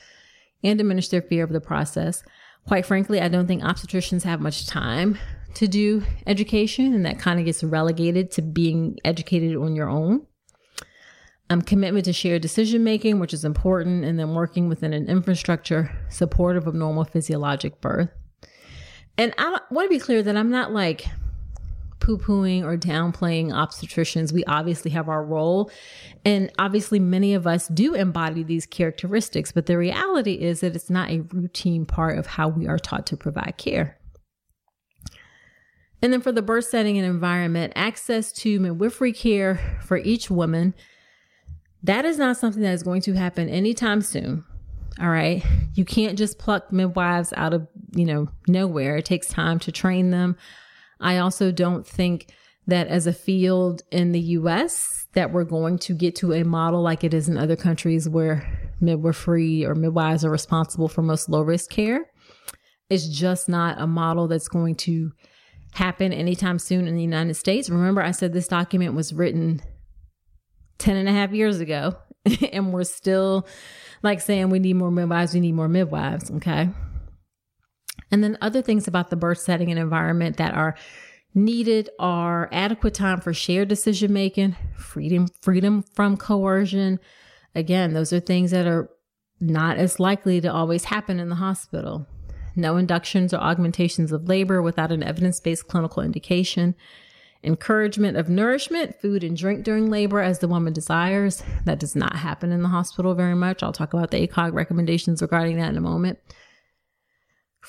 [0.63, 2.23] and diminish their fear of the process.
[2.67, 5.17] Quite frankly, I don't think obstetricians have much time
[5.55, 10.25] to do education, and that kind of gets relegated to being educated on your own.
[11.51, 15.91] Um, commitment to shared decision making, which is important, and then working within an infrastructure
[16.09, 18.09] supportive of normal physiologic birth.
[19.17, 21.05] And I want to be clear that I'm not like
[22.09, 24.31] poo pooing or downplaying obstetricians.
[24.31, 25.69] We obviously have our role.
[26.25, 29.51] And obviously, many of us do embody these characteristics.
[29.51, 33.05] But the reality is that it's not a routine part of how we are taught
[33.07, 33.97] to provide care.
[36.01, 40.73] And then for the birth setting and environment, access to midwifery care for each woman.
[41.83, 44.43] That is not something that is going to happen anytime soon.
[44.99, 45.45] All right.
[45.75, 48.97] You can't just pluck midwives out of, you know, nowhere.
[48.97, 50.35] It takes time to train them.
[50.99, 52.31] I also don't think
[52.67, 56.81] that as a field in the US that we're going to get to a model
[56.81, 61.41] like it is in other countries where midwifery or midwives are responsible for most low
[61.41, 62.05] risk care.
[62.89, 65.11] It's just not a model that's going to
[65.73, 67.69] happen anytime soon in the United States.
[67.69, 69.61] Remember, I said this document was written
[70.79, 71.95] 10 and a half years ago,
[72.51, 73.47] and we're still
[74.01, 76.31] like saying we need more midwives, we need more midwives.
[76.31, 76.69] Okay.
[78.11, 80.75] And then other things about the birth setting and environment that are
[81.35, 86.99] needed are adequate time for shared decision making, freedom, freedom from coercion.
[87.55, 88.89] Again, those are things that are
[89.39, 92.07] not as likely to always happen in the hospital.
[92.55, 96.75] No inductions or augmentations of labor without an evidence based clinical indication.
[97.41, 101.41] Encouragement of nourishment, food, and drink during labor as the woman desires.
[101.63, 103.63] That does not happen in the hospital very much.
[103.63, 106.19] I'll talk about the ACOG recommendations regarding that in a moment.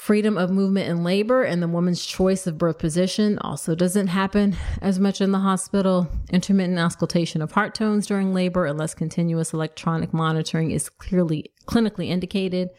[0.00, 4.56] Freedom of movement in labor and the woman's choice of birth position also doesn't happen
[4.80, 6.08] as much in the hospital.
[6.32, 12.70] Intermittent auscultation of heart tones during labor, unless continuous electronic monitoring is clearly clinically indicated.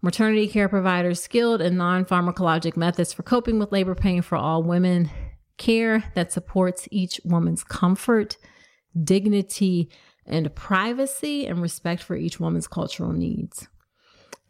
[0.00, 4.62] Maternity care providers skilled in non pharmacologic methods for coping with labor pain for all
[4.62, 5.10] women.
[5.58, 8.38] Care that supports each woman's comfort,
[9.04, 9.90] dignity,
[10.24, 13.68] and privacy, and respect for each woman's cultural needs.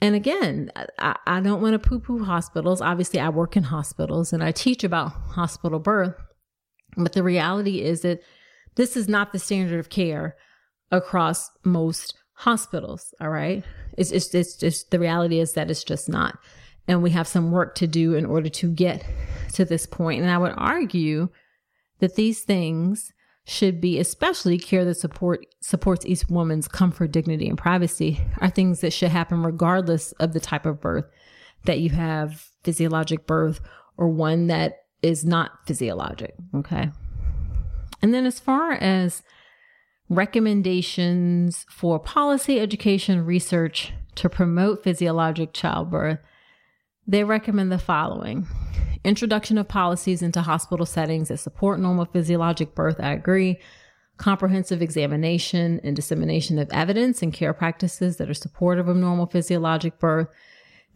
[0.00, 2.80] And again, I, I don't want to poo poo hospitals.
[2.80, 6.14] Obviously, I work in hospitals and I teach about hospital birth.
[6.96, 8.20] But the reality is that
[8.76, 10.37] this is not the standard of care
[10.90, 13.14] across most hospitals.
[13.20, 13.64] All right.
[13.96, 16.38] It's, it's, it's just the reality is that it's just not.
[16.87, 19.04] And we have some work to do in order to get
[19.54, 20.22] to this point.
[20.22, 21.30] And I would argue
[22.00, 23.12] that these things
[23.48, 28.80] should be especially care that support supports each woman's comfort, dignity, and privacy are things
[28.80, 31.04] that should happen regardless of the type of birth
[31.64, 33.61] that you have physiologic birth
[33.96, 36.35] or one that is not physiologic.
[36.54, 36.90] Okay.
[38.02, 39.22] And then, as far as
[40.09, 46.18] recommendations for policy, education, research to promote physiologic childbirth,
[47.06, 48.46] they recommend the following
[49.04, 52.98] introduction of policies into hospital settings that support normal physiologic birth.
[52.98, 53.60] I agree.
[54.16, 60.00] Comprehensive examination and dissemination of evidence and care practices that are supportive of normal physiologic
[60.00, 60.28] birth.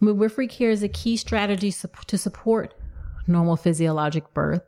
[0.01, 1.73] Midwifery care is a key strategy
[2.07, 2.75] to support
[3.29, 4.63] normal physiologic birth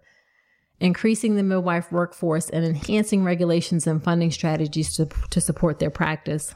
[0.82, 6.54] increasing the midwife workforce, and enhancing regulations and funding strategies to, to support their practice.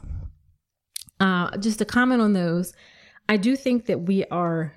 [1.19, 2.73] Uh, just a comment on those.
[3.29, 4.73] I do think that we are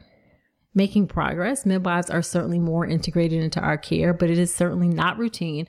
[0.74, 1.66] making progress.
[1.66, 5.66] Midwives are certainly more integrated into our care, but it is certainly not routine.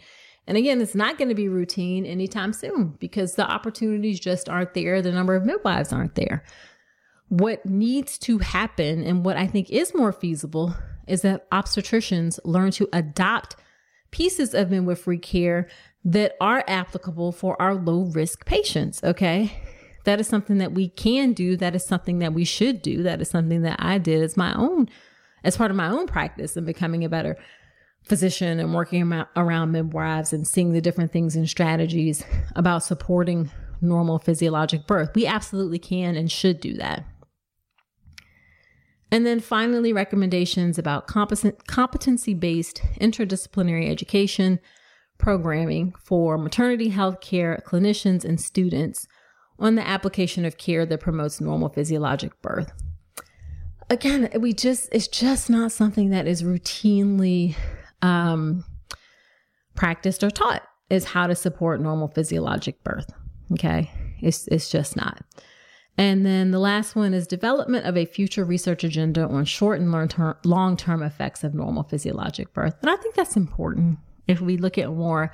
[0.48, 4.74] And again, it's not going to be routine anytime soon because the opportunities just aren't
[4.74, 5.02] there.
[5.02, 6.44] The number of midwives aren't there.
[7.30, 10.76] What needs to happen and what I think is more feasible
[11.08, 13.56] is that obstetricians learn to adopt
[14.12, 15.70] pieces of midwifery care
[16.04, 19.04] that are applicable for our low risk patients.
[19.04, 19.52] Okay.
[20.04, 21.56] That is something that we can do.
[21.56, 23.04] That is something that we should do.
[23.04, 24.90] That is something that I did as my own,
[25.44, 27.38] as part of my own practice and becoming a better
[28.04, 32.24] physician and working around midwives and seeing the different things and strategies
[32.56, 35.12] about supporting normal physiologic birth.
[35.14, 37.06] We absolutely can and should do that.
[39.12, 44.60] And then finally, recommendations about competency based interdisciplinary education
[45.18, 49.06] programming for maternity health care clinicians and students
[49.60, 52.72] on the application of care that promotes normal physiologic birth.
[53.90, 57.56] Again, we just, it's just not something that is routinely
[58.02, 58.64] um,
[59.76, 63.12] practiced or taught is how to support normal physiologic birth.
[63.54, 63.92] Okay.
[64.22, 65.24] It's, it's just not.
[65.98, 69.92] And then the last one is development of a future research agenda on short and
[70.46, 72.76] long term effects of normal physiologic birth.
[72.82, 75.32] And I think that's important if we look at more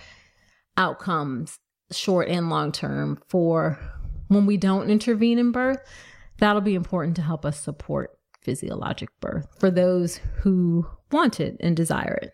[0.75, 1.59] outcomes,
[1.91, 3.79] short and long term, for
[4.27, 5.79] when we don't intervene in birth.
[6.39, 11.75] That'll be important to help us support physiologic birth for those who want it and
[11.75, 12.33] desire it.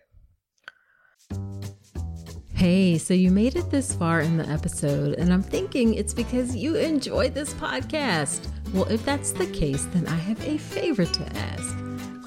[2.54, 6.54] Hey, so you made it this far in the episode, and I'm thinking it's because
[6.54, 8.46] you enjoyed this podcast.
[8.72, 11.93] Well, if that's the case, then I have a favor to ask.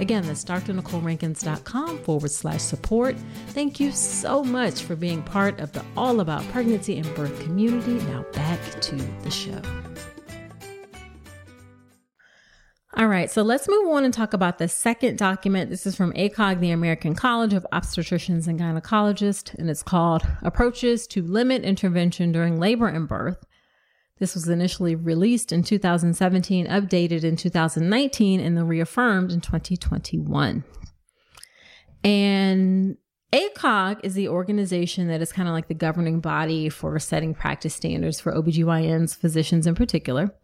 [0.00, 3.16] Again, that's drnicolerankins.com forward slash support.
[3.48, 8.04] Thank you so much for being part of the All About Pregnancy and Birth community.
[8.06, 9.60] Now back to the show.
[12.96, 15.68] All right, so let's move on and talk about the second document.
[15.68, 21.08] This is from ACOG, the American College of Obstetricians and Gynecologists, and it's called Approaches
[21.08, 23.44] to Limit Intervention During Labor and Birth
[24.24, 30.64] this was initially released in 2017, updated in 2019, and then reaffirmed in 2021.
[32.02, 32.96] And
[33.34, 37.74] ACOG is the organization that is kind of like the governing body for setting practice
[37.74, 40.34] standards for OBGYNs, physicians in particular.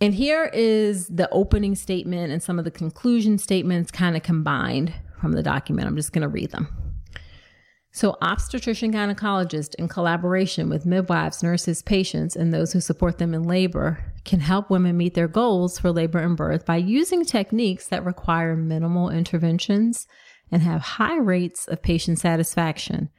[0.00, 4.94] And here is the opening statement and some of the conclusion statements kind of combined
[5.20, 5.88] from the document.
[5.88, 6.89] I'm just going to read them.
[7.92, 13.42] So, obstetrician gynecologists, in collaboration with midwives, nurses, patients, and those who support them in
[13.42, 18.04] labor, can help women meet their goals for labor and birth by using techniques that
[18.04, 20.06] require minimal interventions
[20.52, 23.10] and have high rates of patient satisfaction.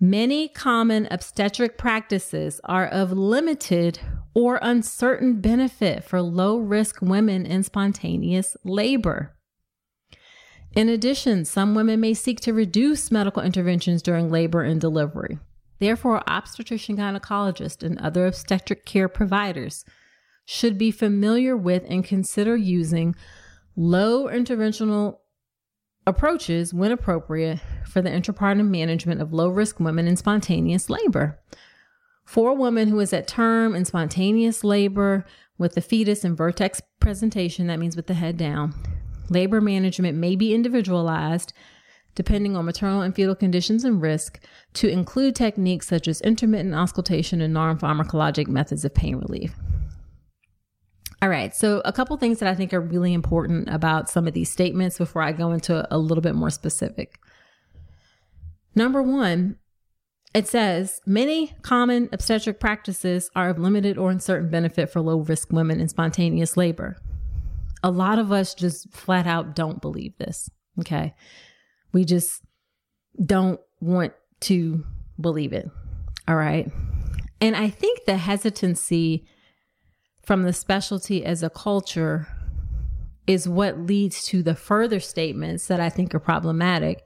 [0.00, 4.00] Many common obstetric practices are of limited
[4.34, 9.36] or uncertain benefit for low risk women in spontaneous labor.
[10.74, 15.38] In addition, some women may seek to reduce medical interventions during labor and delivery.
[15.80, 19.84] Therefore, obstetrician gynecologists and other obstetric care providers
[20.44, 23.14] should be familiar with and consider using
[23.76, 25.18] low interventional
[26.06, 31.38] approaches when appropriate for the intrapartum management of low risk women in spontaneous labor.
[32.24, 35.26] For a woman who is at term in spontaneous labor
[35.58, 38.74] with the fetus in vertex presentation, that means with the head down,
[39.28, 41.52] labor management may be individualized
[42.14, 44.38] depending on maternal and fetal conditions and risk
[44.74, 49.54] to include techniques such as intermittent auscultation and non pharmacologic methods of pain relief.
[51.22, 54.34] All right, so a couple things that I think are really important about some of
[54.34, 57.20] these statements before I go into a little bit more specific.
[58.74, 59.56] Number one,
[60.34, 65.52] it says many common obstetric practices are of limited or uncertain benefit for low risk
[65.52, 66.96] women in spontaneous labor.
[67.82, 70.50] A lot of us just flat out don't believe this.
[70.80, 71.14] Okay.
[71.92, 72.42] We just
[73.24, 74.84] don't want to
[75.20, 75.68] believe it.
[76.28, 76.70] All right.
[77.40, 79.26] And I think the hesitancy
[80.24, 82.28] from the specialty as a culture
[83.26, 87.04] is what leads to the further statements that I think are problematic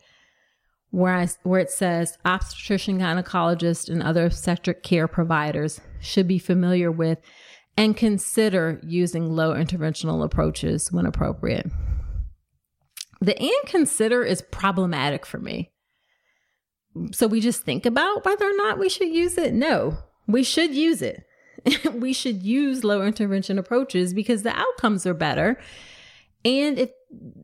[0.91, 6.91] where, I, where it says obstetrician, gynecologist, and other obstetric care providers should be familiar
[6.91, 7.19] with
[7.77, 11.71] and consider using low interventional approaches when appropriate.
[13.21, 15.73] The and consider is problematic for me.
[17.13, 19.53] So we just think about whether or not we should use it?
[19.53, 21.25] No, we should use it.
[21.93, 25.59] we should use low intervention approaches because the outcomes are better.
[26.45, 26.91] And if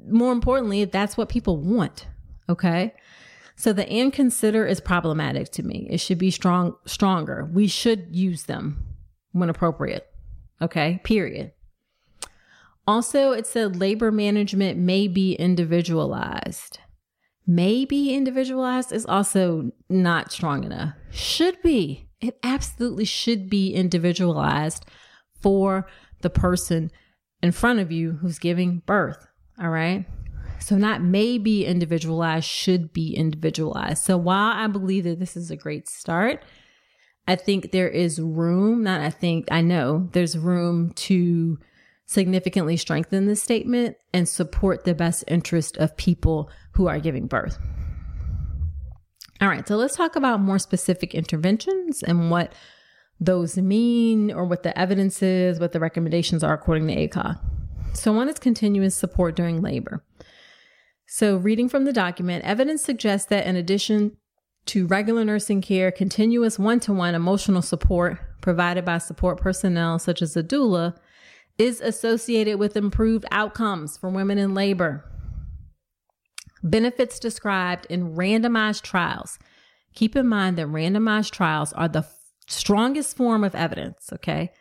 [0.06, 2.06] more importantly, that's what people want,
[2.48, 2.94] okay?
[3.56, 5.86] So the and consider is problematic to me.
[5.90, 7.48] It should be strong stronger.
[7.52, 8.84] We should use them
[9.32, 10.11] when appropriate.
[10.62, 11.00] Okay?
[11.04, 11.52] Period.
[12.86, 16.78] Also, it said labor management may be individualized.
[17.46, 20.94] May be individualized is also not strong enough.
[21.10, 22.08] Should be.
[22.20, 24.84] It absolutely should be individualized
[25.40, 25.88] for
[26.20, 26.90] the person
[27.42, 29.26] in front of you who's giving birth.
[29.60, 30.06] All right.
[30.60, 34.04] So, not maybe individualized, should be individualized.
[34.04, 36.44] So, while I believe that this is a great start,
[37.26, 41.58] I think there is room, not I think, I know there's room to
[42.06, 47.58] significantly strengthen this statement and support the best interest of people who are giving birth.
[49.40, 52.52] All right, so let's talk about more specific interventions and what
[53.18, 57.38] those mean or what the evidence is, what the recommendations are according to ACOG.
[57.92, 60.04] So, one is continuous support during labor.
[61.06, 64.16] So, reading from the document, evidence suggests that in addition
[64.66, 70.22] to regular nursing care, continuous one to one emotional support provided by support personnel such
[70.22, 70.96] as a doula
[71.58, 75.04] is associated with improved outcomes for women in labor.
[76.62, 79.38] Benefits described in randomized trials.
[79.94, 82.06] Keep in mind that randomized trials are the
[82.48, 84.52] strongest form of evidence, okay?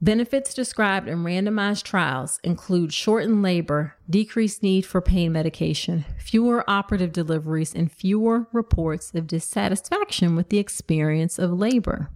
[0.00, 7.10] Benefits described in randomized trials include shortened labor, decreased need for pain medication, fewer operative
[7.10, 12.10] deliveries, and fewer reports of dissatisfaction with the experience of labor.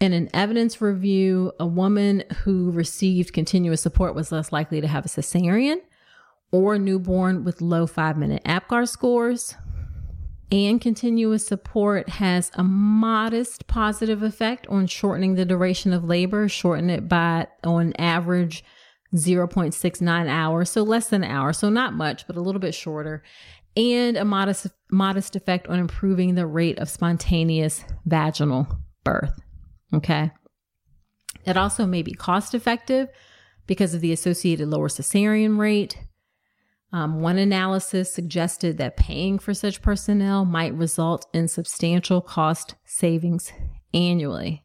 [0.00, 5.06] In an evidence review, a woman who received continuous support was less likely to have
[5.06, 5.76] a cesarean
[6.50, 9.54] or a newborn with low five minute APGAR scores,
[10.54, 16.90] and continuous support has a modest positive effect on shortening the duration of labor, shorten
[16.90, 18.62] it by on average
[19.16, 23.24] 0.69 hours, so less than an hour, so not much, but a little bit shorter,
[23.76, 28.68] and a modest modest effect on improving the rate of spontaneous vaginal
[29.02, 29.36] birth.
[29.92, 30.30] Okay.
[31.44, 33.08] It also may be cost effective
[33.66, 35.98] because of the associated lower cesarean rate
[36.94, 43.52] um, one analysis suggested that paying for such personnel might result in substantial cost savings
[43.92, 44.62] annually.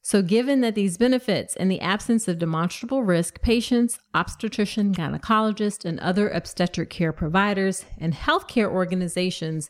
[0.00, 6.00] So, given that these benefits and the absence of demonstrable risk, patients, obstetrician, gynecologist, and
[6.00, 9.68] other obstetric care providers and healthcare organizations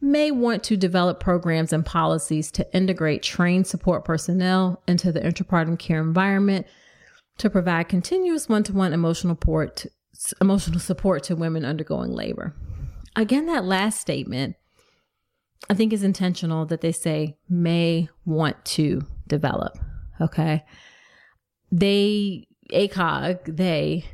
[0.00, 5.78] may want to develop programs and policies to integrate trained support personnel into the intrapartum
[5.78, 6.66] care environment
[7.36, 9.84] to provide continuous one to one emotional support
[10.40, 12.54] emotional support to women undergoing labor.
[13.14, 14.56] Again, that last statement,
[15.70, 19.78] I think is intentional that they say may want to develop.
[20.20, 20.64] Okay.
[21.72, 24.04] They, ACOG, they,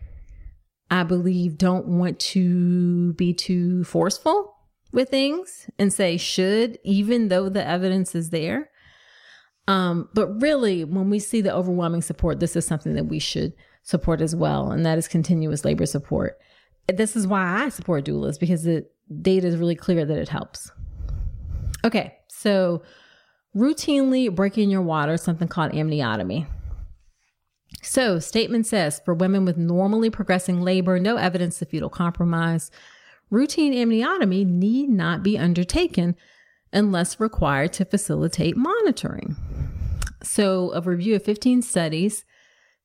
[0.90, 4.54] I believe, don't want to be too forceful
[4.92, 8.70] with things and say should, even though the evidence is there.
[9.68, 13.52] Um, but really, when we see the overwhelming support, this is something that we should
[13.82, 16.38] support as well, and that is continuous labor support.
[16.88, 18.86] This is why I support doulas because the
[19.20, 20.70] data is really clear that it helps.
[21.84, 22.82] Okay, so
[23.56, 26.46] routinely breaking your water, something called amniotomy.
[27.82, 32.70] So, statement says for women with normally progressing labor, no evidence of fetal compromise,
[33.30, 36.14] routine amniotomy need not be undertaken
[36.72, 39.36] unless required to facilitate monitoring.
[40.22, 42.24] So, a review of 15 studies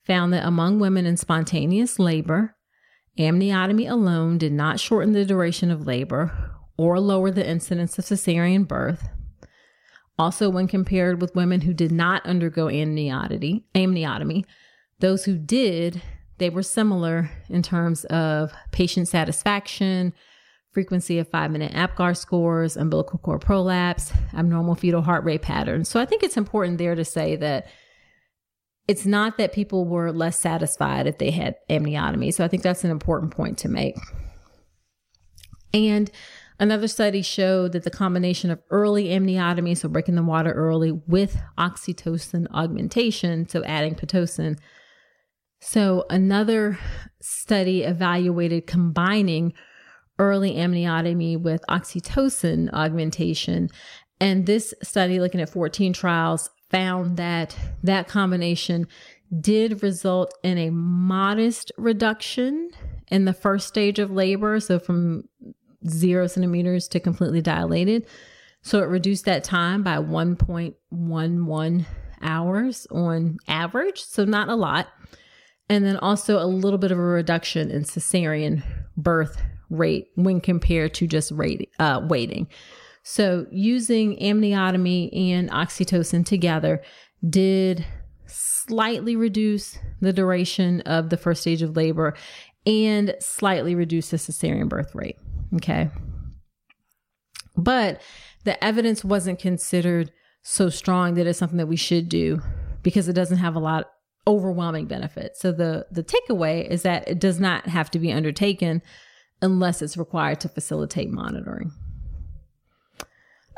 [0.08, 2.55] found that among women in spontaneous labor,
[3.20, 8.66] amniotomy alone did not shorten the duration of labor or lower the incidence of cesarean
[8.68, 9.10] birth.
[10.18, 14.45] Also, when compared with women who did not undergo amniotomy, amniotomy,
[14.99, 16.01] those who did,
[16.39, 20.14] they were similar in terms of patient satisfaction,
[20.72, 25.89] frequency of five minute APGAR scores, umbilical cord prolapse, abnormal fetal heart rate patterns.
[25.89, 27.68] So I think it's important there to say that
[28.88, 32.34] it's not that people were less satisfied if they had amniotomy.
[32.34, 33.98] So I think that's an important point to make.
[35.74, 36.10] And
[36.60, 41.38] another study showed that the combination of early amniotomy, so breaking the water early, with
[41.58, 44.58] oxytocin augmentation, so adding Pitocin.
[45.60, 46.80] So another
[47.22, 49.54] study evaluated combining
[50.20, 53.70] early amniotomy with oxytocin augmentation.
[54.20, 58.88] And this study, looking at 14 trials, found that that combination
[59.39, 62.72] did result in a modest reduction
[63.09, 64.59] in the first stage of labor.
[64.59, 65.28] So from
[65.88, 68.05] zero centimeters to completely dilated.
[68.61, 71.86] So it reduced that time by 1.11
[72.22, 74.03] hours on average.
[74.03, 74.88] So not a lot.
[75.70, 78.63] And then also a little bit of a reduction in cesarean
[78.95, 82.47] birth rate when compared to just rate, uh, waiting.
[83.10, 86.84] So using amniotomy and oxytocin together
[87.28, 87.86] did
[88.26, 92.16] slightly reduce the duration of the first stage of labor
[92.66, 95.16] and slightly reduce the cesarean birth rate.
[95.55, 95.89] Okay.
[97.55, 98.01] But
[98.43, 102.41] the evidence wasn't considered so strong that it's something that we should do
[102.84, 103.86] because it doesn't have a lot
[104.28, 105.39] overwhelming benefits.
[105.39, 108.82] So the the takeaway is that it does not have to be undertaken
[109.41, 111.72] unless it's required to facilitate monitoring.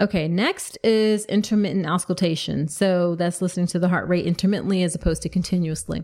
[0.01, 2.67] Okay, next is intermittent auscultation.
[2.69, 6.03] So that's listening to the heart rate intermittently as opposed to continuously.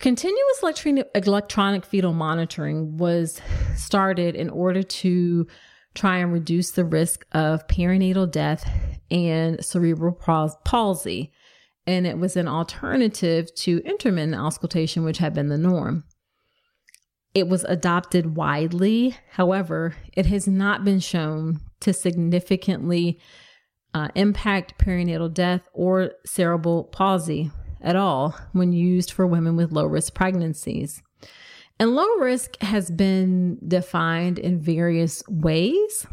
[0.00, 0.62] Continuous
[1.14, 3.40] electronic fetal monitoring was
[3.76, 5.46] started in order to
[5.94, 8.68] try and reduce the risk of perinatal death
[9.12, 10.12] and cerebral
[10.64, 11.30] palsy.
[11.86, 16.02] And it was an alternative to intermittent auscultation, which had been the norm.
[17.32, 19.16] It was adopted widely.
[19.30, 23.18] However, it has not been shown to significantly
[23.94, 29.84] uh, impact perinatal death or cerebral palsy at all when used for women with low
[29.86, 31.02] risk pregnancies.
[31.78, 36.06] And low risk has been defined in various ways,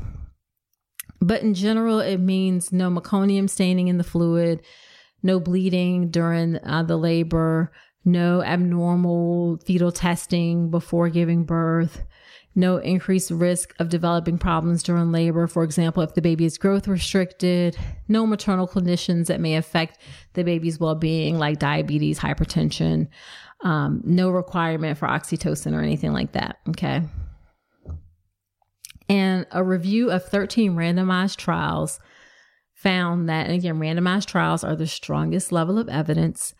[1.21, 4.61] but in general, it means no meconium staining in the fluid,
[5.21, 7.71] no bleeding during uh, the labor,
[8.05, 12.03] no abnormal fetal testing before giving birth,
[12.55, 15.47] no increased risk of developing problems during labor.
[15.47, 17.77] For example, if the baby is growth restricted,
[18.07, 19.99] no maternal conditions that may affect
[20.33, 23.07] the baby's well being, like diabetes, hypertension,
[23.61, 26.57] um, no requirement for oxytocin or anything like that.
[26.69, 27.03] Okay.
[29.07, 31.99] And a review of 13 randomized trials
[32.73, 36.53] found that, and again, randomized trials are the strongest level of evidence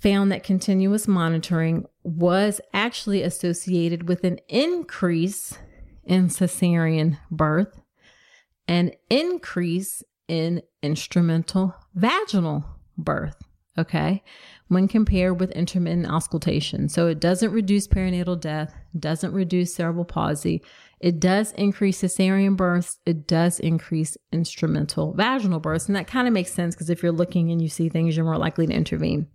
[0.00, 1.84] found that continuous monitoring
[2.16, 5.58] was actually associated with an increase
[6.04, 7.80] in cesarean birth,
[8.66, 12.64] an increase in instrumental vaginal
[12.96, 13.36] birth.
[13.76, 14.24] Okay.
[14.66, 16.88] When compared with intermittent auscultation.
[16.88, 20.62] So it doesn't reduce perinatal death, doesn't reduce cerebral palsy.
[21.00, 22.98] It does increase cesarean births.
[23.06, 25.86] It does increase instrumental vaginal births.
[25.86, 28.26] And that kind of makes sense because if you're looking and you see things, you're
[28.26, 29.28] more likely to intervene.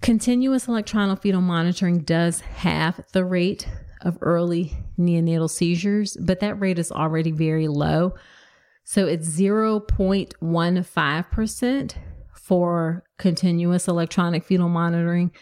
[0.00, 3.66] Continuous electronic fetal monitoring does have the rate
[4.02, 8.14] of early neonatal seizures, but that rate is already very low.
[8.84, 11.94] So it's 0.15%
[12.32, 15.32] for continuous electronic fetal monitoring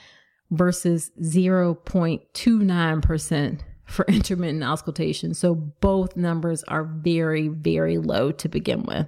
[0.51, 5.35] versus 0.29% for intermittent auscultation.
[5.35, 9.07] So both numbers are very, very low to begin with.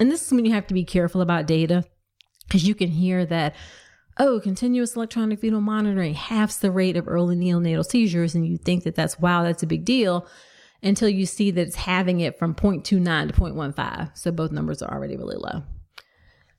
[0.00, 1.84] And this is when you have to be careful about data
[2.46, 3.54] because you can hear that
[4.18, 8.34] oh, continuous electronic fetal monitoring halves the rate of early neonatal seizures.
[8.34, 10.26] And you think that that's, wow, that's a big deal
[10.82, 14.16] until you see that it's having it from 0.29 to 0.15.
[14.16, 15.62] So both numbers are already really low.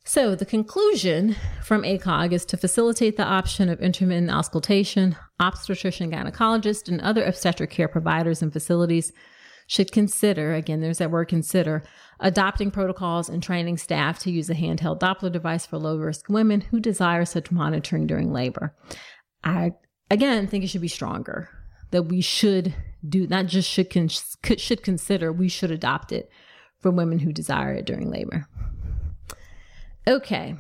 [0.05, 5.15] So, the conclusion from ACOG is to facilitate the option of intermittent auscultation.
[5.39, 9.13] Obstetrician gynecologists and other obstetric care providers and facilities
[9.69, 11.83] should consider, again, there's that word consider,
[12.19, 16.61] adopting protocols and training staff to use a handheld Doppler device for low risk women
[16.61, 18.75] who desire such monitoring during labor.
[19.43, 19.73] I,
[20.09, 21.49] again, think it should be stronger,
[21.91, 22.73] that we should
[23.07, 26.31] do, not just should, con- should consider, we should adopt it
[26.79, 28.47] for women who desire it during labor.
[30.07, 30.55] Okay.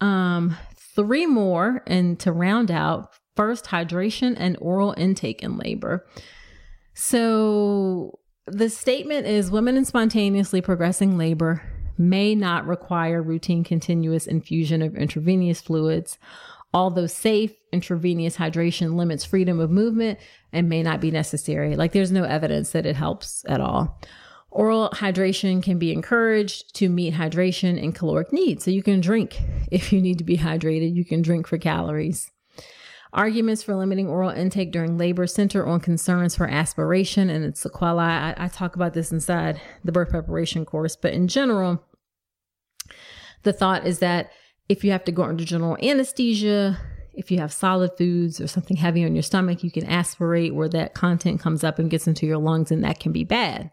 [0.00, 0.56] Um,
[0.96, 6.04] three more, and to round out, first hydration and oral intake in labor.
[6.98, 11.62] So the statement is women in spontaneously progressing labor
[11.98, 16.18] may not require routine continuous infusion of intravenous fluids.
[16.72, 20.18] Although safe, intravenous hydration limits freedom of movement
[20.54, 21.76] and may not be necessary.
[21.76, 24.00] Like there's no evidence that it helps at all.
[24.50, 28.64] Oral hydration can be encouraged to meet hydration and caloric needs.
[28.64, 29.38] So you can drink
[29.70, 32.30] if you need to be hydrated, you can drink for calories.
[33.16, 38.04] Arguments for limiting oral intake during labor center on concerns for aspiration and its sequelae.
[38.04, 41.82] I, I talk about this inside the birth preparation course, but in general,
[43.42, 44.30] the thought is that
[44.68, 46.78] if you have to go under general anesthesia,
[47.14, 50.68] if you have solid foods or something heavy on your stomach, you can aspirate where
[50.68, 53.70] that content comes up and gets into your lungs, and that can be bad.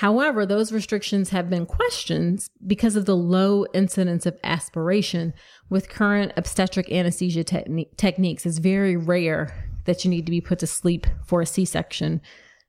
[0.00, 5.34] However, those restrictions have been questioned because of the low incidence of aspiration
[5.68, 8.46] with current obstetric anesthesia techni- techniques.
[8.46, 12.22] It's very rare that you need to be put to sleep for a C section.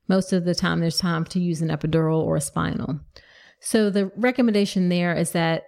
[0.08, 3.00] Most of the time, there's time to use an epidural or a spinal.
[3.60, 5.62] So, the recommendation there is that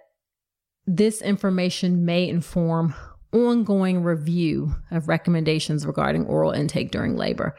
[0.85, 2.93] this information may inform
[3.33, 7.55] ongoing review of recommendations regarding oral intake during labor.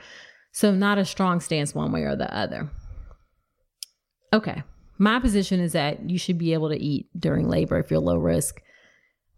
[0.53, 2.71] So, not a strong stance one way or the other.
[4.33, 4.63] Okay.
[4.99, 8.17] My position is that you should be able to eat during labor if you're low
[8.17, 8.63] risk.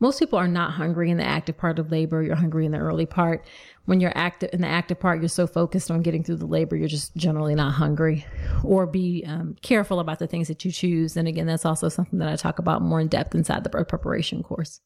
[0.00, 2.22] Most people are not hungry in the active part of labor.
[2.22, 3.44] You're hungry in the early part.
[3.86, 6.76] When you're active in the active part, you're so focused on getting through the labor,
[6.76, 8.24] you're just generally not hungry.
[8.62, 11.16] Or be um, careful about the things that you choose.
[11.16, 13.88] And again, that's also something that I talk about more in depth inside the birth
[13.88, 14.80] preparation course.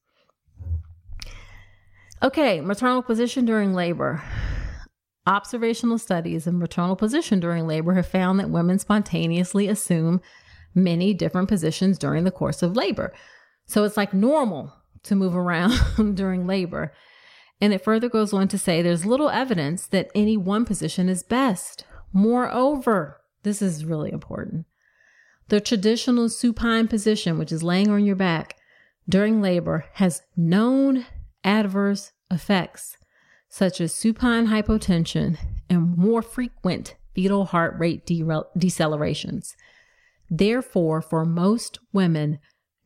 [2.23, 4.23] Okay, maternal position during labor.
[5.27, 10.21] Observational studies of maternal position during labor have found that women spontaneously assume
[10.75, 13.13] many different positions during the course of labor.
[13.67, 14.73] So it's like normal
[15.05, 15.75] to move around
[16.17, 16.93] during labor.
[17.61, 21.23] And it further goes on to say there's little evidence that any one position is
[21.23, 21.85] best.
[22.13, 24.67] Moreover, this is really important.
[25.49, 28.57] The traditional supine position, which is laying on your back
[29.09, 31.07] during labor, has known
[31.45, 32.97] adverse effects
[33.53, 35.37] such as supine hypotension
[35.69, 38.23] and more frequent fetal heart rate de-
[38.57, 39.55] decelerations.
[40.31, 42.39] Therefore, for most women,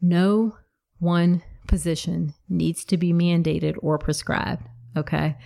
[0.03, 0.57] no
[0.99, 4.67] one position needs to be mandated or prescribed.
[4.97, 5.37] Okay.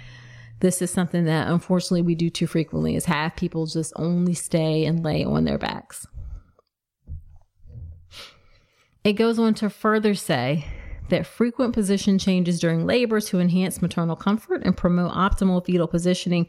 [0.61, 4.87] This is something that unfortunately we do too frequently is have people just only stay
[4.87, 6.07] and lay on their backs.
[9.05, 10.64] It goes on to further say
[11.11, 16.47] that frequent position changes during labor to enhance maternal comfort and promote optimal fetal positioning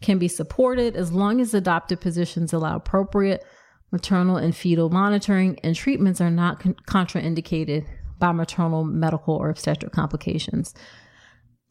[0.00, 3.44] can be supported as long as adopted positions allow appropriate
[3.92, 7.86] maternal and fetal monitoring and treatments are not con- contraindicated
[8.18, 10.74] by maternal medical or obstetric complications.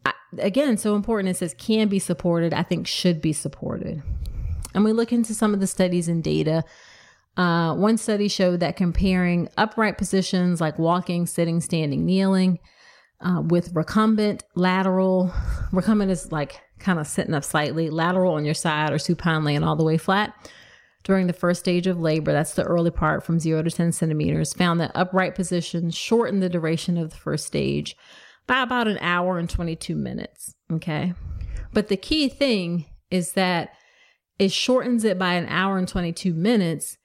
[0.06, 4.02] I, again, so important it says can be supported, I think should be supported.
[4.74, 6.64] And we look into some of the studies and data
[7.38, 12.60] uh, one study showed that comparing upright positions like walking, sitting, standing, kneeling
[13.22, 15.34] uh, with recumbent, lateral,
[15.72, 19.64] recumbent is like kind of sitting up slightly, lateral on your side, or supine laying
[19.64, 20.34] all the way flat.
[21.04, 24.54] During the first stage of labor, that's the early part from zero to 10 centimeters,
[24.54, 27.96] found that upright positions shorten the duration of the first stage
[28.48, 30.56] by about an hour and 22 minutes.
[30.72, 31.14] Okay.
[31.74, 33.70] But the key thing is that
[34.40, 36.98] it shortens it by an hour and 22 minutes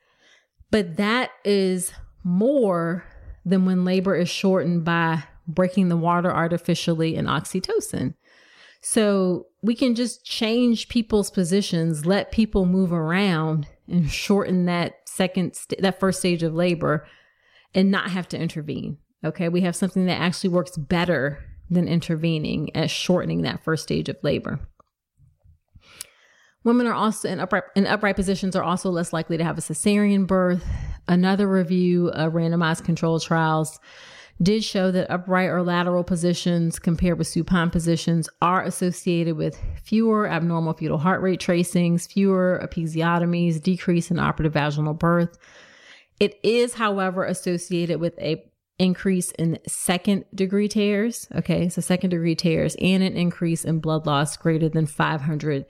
[0.70, 1.92] but that is
[2.24, 3.04] more
[3.44, 8.14] than when labor is shortened by breaking the water artificially and oxytocin.
[8.82, 15.54] So we can just change people's positions, let people move around and shorten that second,
[15.54, 17.06] st- that first stage of labor
[17.74, 18.98] and not have to intervene.
[19.24, 19.48] Okay.
[19.48, 24.16] We have something that actually works better than intervening at shortening that first stage of
[24.22, 24.60] labor.
[26.62, 29.62] Women are also in upright in upright positions are also less likely to have a
[29.62, 30.64] cesarean birth.
[31.08, 33.80] Another review of randomized controlled trials
[34.42, 40.28] did show that upright or lateral positions compared with supine positions are associated with fewer
[40.28, 45.36] abnormal fetal heart rate tracings, fewer episiotomies, decrease in operative vaginal birth.
[46.20, 48.44] It is, however, associated with a
[48.78, 51.28] increase in second degree tears.
[51.34, 55.66] Okay, so second degree tears and an increase in blood loss greater than 500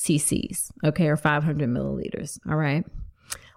[0.00, 0.72] cc's.
[0.84, 2.38] Okay, or 500 milliliters.
[2.48, 2.84] All right.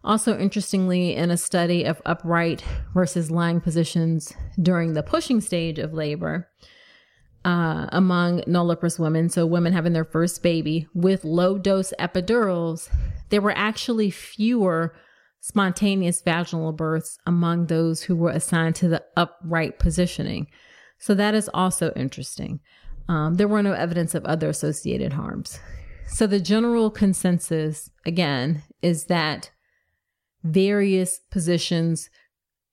[0.04, 2.64] Also, interestingly, in a study of upright
[2.94, 6.50] versus lying positions during the pushing stage of labor,
[7.46, 12.90] uh, among nulliparous women, so women having their first baby with low dose epidurals,
[13.30, 14.94] there were actually fewer
[15.40, 20.48] spontaneous vaginal births among those who were assigned to the upright positioning.
[21.00, 22.60] So that is also interesting.
[23.10, 25.60] Um, there were no evidence of other associated harms.
[26.08, 29.52] So the general consensus, again, is that
[30.44, 32.10] various positions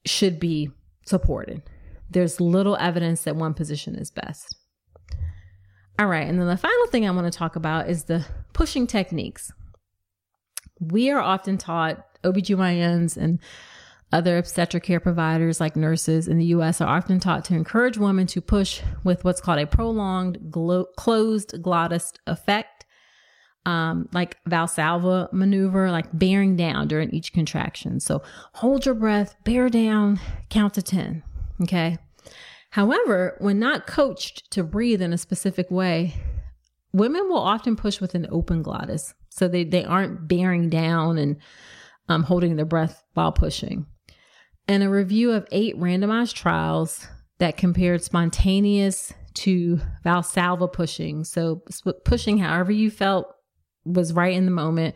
[0.05, 0.71] should be
[1.07, 1.63] supported.
[2.11, 4.57] There's little evidence that one position is best.
[5.99, 8.87] All right, and then the final thing I want to talk about is the pushing
[8.87, 9.53] techniques.
[10.81, 13.39] We are often taught OBGYNs and
[14.13, 18.27] other obstetric care providers like nurses in the US are often taught to encourage women
[18.29, 22.80] to push with what's called a prolonged glo- closed glottis effect,
[23.67, 28.01] um, like Valsalva maneuver, like bearing down during each contraction.
[28.01, 28.23] So
[28.55, 31.23] hold your breath, bear down, count to 10.
[31.63, 31.99] Okay.
[32.71, 36.15] However, when not coached to breathe in a specific way,
[36.93, 39.15] women will often push with an open glottis.
[39.29, 41.37] So they, they aren't bearing down and
[42.09, 43.87] um, holding their breath while pushing.
[44.69, 47.07] And a review of eight randomized trials
[47.39, 51.25] that compared spontaneous to Valsalva pushing.
[51.25, 51.63] So
[52.05, 53.35] pushing however you felt
[53.85, 54.95] was right in the moment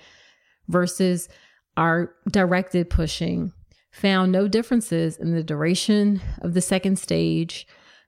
[0.69, 1.29] versus
[1.77, 3.53] our directed pushing
[3.95, 7.65] found no differences in the duration of the second stage,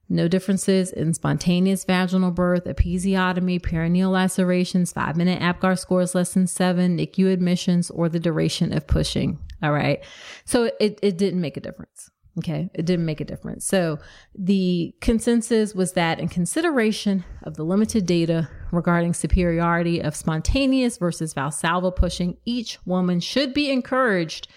[0.09, 6.49] no differences in spontaneous vaginal birth, episiotomy, perineal lacerations, five minute APGAR scores less than
[6.49, 9.39] seven, NICU admissions, or the duration of pushing.
[9.63, 10.05] All right.
[10.45, 12.11] So it, it didn't make a difference.
[12.39, 12.69] Okay.
[12.75, 13.65] It didn't make a difference.
[13.65, 13.99] So
[14.35, 21.33] the consensus was that in consideration of the limited data regarding superiority of spontaneous versus
[21.33, 24.49] Valsalva pushing, each woman should be encouraged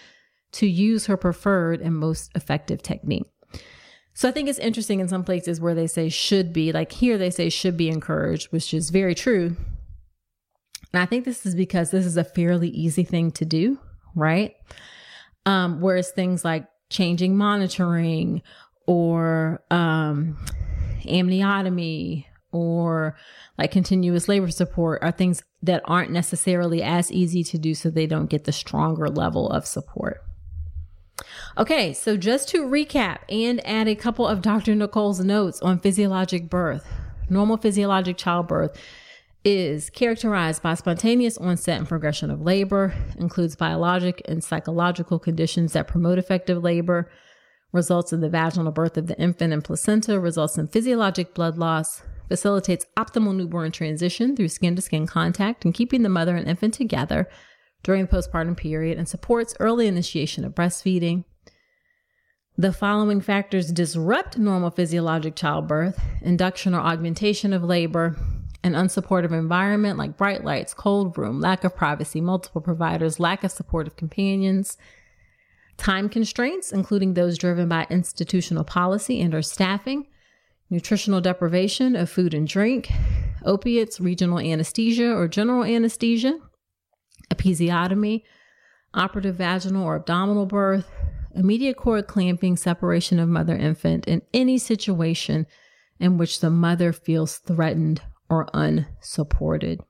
[0.52, 3.26] to use her preferred and most effective technique.
[4.12, 7.16] So I think it's interesting in some places where they say should be, like here
[7.16, 9.56] they say should be encouraged, which is very true.
[10.92, 13.78] And I think this is because this is a fairly easy thing to do,
[14.14, 14.54] right?
[15.46, 18.42] Um, whereas things like changing monitoring
[18.86, 20.36] or um,
[21.04, 23.16] amniotomy or
[23.56, 28.06] like continuous labor support are things that aren't necessarily as easy to do so they
[28.06, 30.22] don't get the stronger level of support.
[31.56, 34.74] Okay, so just to recap and add a couple of Dr.
[34.74, 36.86] Nicole's notes on physiologic birth.
[37.28, 38.76] Normal physiologic childbirth
[39.44, 45.88] is characterized by spontaneous onset and progression of labor, includes biologic and psychological conditions that
[45.88, 47.10] promote effective labor,
[47.72, 52.02] results in the vaginal birth of the infant and placenta, results in physiologic blood loss,
[52.28, 56.74] facilitates optimal newborn transition through skin to skin contact and keeping the mother and infant
[56.74, 57.28] together
[57.82, 61.24] during the postpartum period, and supports early initiation of breastfeeding,
[62.58, 68.16] the following factors disrupt normal physiologic childbirth induction or augmentation of labor,
[68.62, 73.50] an unsupportive environment like bright lights, cold room, lack of privacy, multiple providers, lack of
[73.50, 74.76] supportive companions,
[75.76, 80.06] time constraints, including those driven by institutional policy and or staffing,
[80.68, 82.90] nutritional deprivation of food and drink,
[83.44, 86.38] opiates, regional anesthesia or general anesthesia,
[87.30, 88.22] episiotomy,
[88.92, 90.90] operative vaginal or abdominal birth,
[91.34, 95.46] immediate cord clamping, separation of mother infant in any situation
[95.98, 99.80] in which the mother feels threatened or unsupported.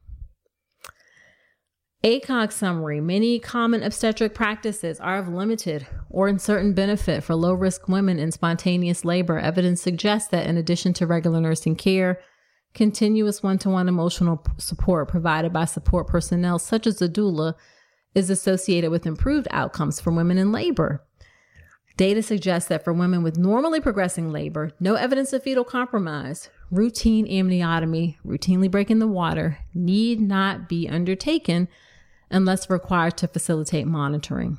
[2.02, 7.88] ACOG summary Many common obstetric practices are of limited or uncertain benefit for low risk
[7.88, 9.38] women in spontaneous labor.
[9.38, 12.18] Evidence suggests that, in addition to regular nursing care,
[12.72, 17.54] continuous one to one emotional support provided by support personnel, such as a doula,
[18.14, 21.04] is associated with improved outcomes for women in labor.
[22.00, 27.26] Data suggests that for women with normally progressing labor, no evidence of fetal compromise, routine
[27.26, 31.68] amniotomy, routinely breaking the water, need not be undertaken
[32.30, 34.56] unless required to facilitate monitoring.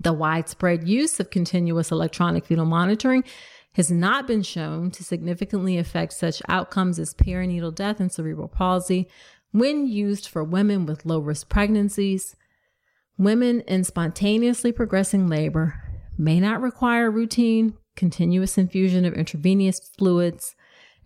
[0.00, 3.24] The widespread use of continuous electronic fetal monitoring
[3.74, 9.06] has not been shown to significantly affect such outcomes as perinatal death and cerebral palsy
[9.50, 12.34] when used for women with low risk pregnancies,
[13.18, 15.84] women in spontaneously progressing labor,
[16.18, 20.54] may not require routine, continuous infusion of intravenous fluids.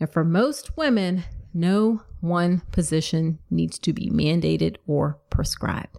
[0.01, 5.97] And for most women, no one position needs to be mandated or prescribed.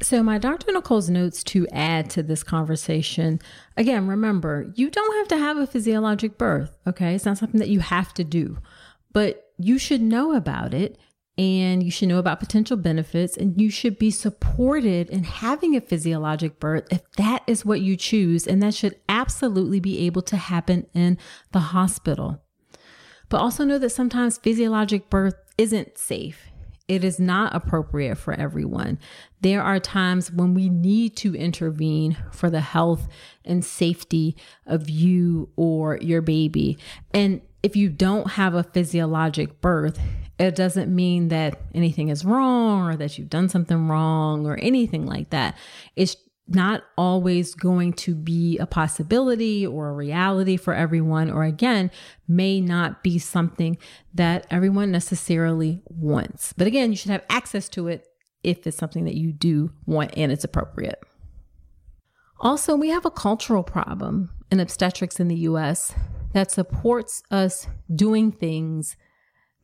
[0.00, 0.72] So, my Dr.
[0.72, 3.40] Nicole's notes to add to this conversation
[3.76, 7.14] again, remember, you don't have to have a physiologic birth, okay?
[7.14, 8.58] It's not something that you have to do,
[9.12, 10.96] but you should know about it
[11.40, 15.80] and you should know about potential benefits and you should be supported in having a
[15.80, 18.46] physiologic birth if that is what you choose.
[18.46, 21.16] And that should absolutely be able to happen in
[21.52, 22.42] the hospital.
[23.30, 26.50] But also know that sometimes physiologic birth isn't safe
[26.90, 28.98] it is not appropriate for everyone.
[29.42, 33.06] There are times when we need to intervene for the health
[33.44, 34.36] and safety
[34.66, 36.78] of you or your baby.
[37.14, 39.98] And if you don't have a physiologic birth,
[40.38, 45.04] it doesn't mean that anything is wrong or that you've done something wrong or anything
[45.04, 45.56] like that.
[45.96, 46.16] It's
[46.48, 51.90] not always going to be a possibility or a reality for everyone, or again,
[52.26, 53.78] may not be something
[54.14, 56.52] that everyone necessarily wants.
[56.54, 58.06] But again, you should have access to it
[58.42, 61.00] if it's something that you do want and it's appropriate.
[62.40, 65.94] Also, we have a cultural problem in obstetrics in the US
[66.32, 68.96] that supports us doing things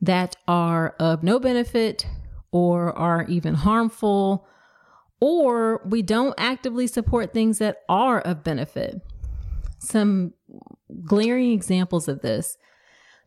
[0.01, 2.05] that are of no benefit
[2.51, 4.47] or are even harmful
[5.19, 9.01] or we don't actively support things that are of benefit.
[9.79, 10.33] Some
[11.03, 12.57] glaring examples of this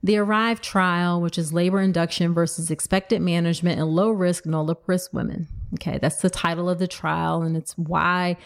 [0.02, 5.46] the ARRIVE trial, which is labor induction versus expectant management in low risk, nulliparous women.
[5.74, 8.38] Okay, that's the title of the trial, and it's why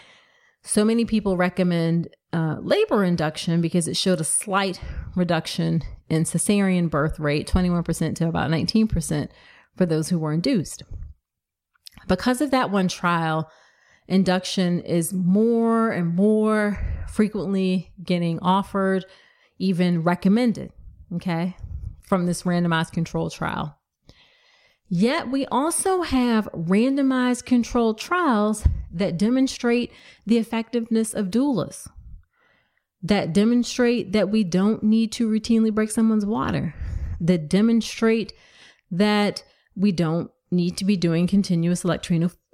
[0.62, 4.80] so many people recommend uh, labor induction because it showed a slight
[5.14, 9.28] reduction in cesarean birth rate, 21% to about 19%
[9.76, 10.82] for those who were induced.
[12.08, 13.48] Because of that one trial,
[14.08, 16.78] induction is more and more
[17.08, 19.06] frequently getting offered,
[19.58, 20.72] even recommended,
[21.14, 21.56] okay,
[22.02, 23.78] from this randomized control trial.
[24.88, 29.92] Yet we also have randomized controlled trials that demonstrate
[30.26, 31.88] the effectiveness of doulas,
[33.04, 36.74] that demonstrate that we don't need to routinely break someone's water,
[37.20, 38.32] that demonstrate
[38.90, 39.44] that
[39.76, 41.84] we don't need to be doing continuous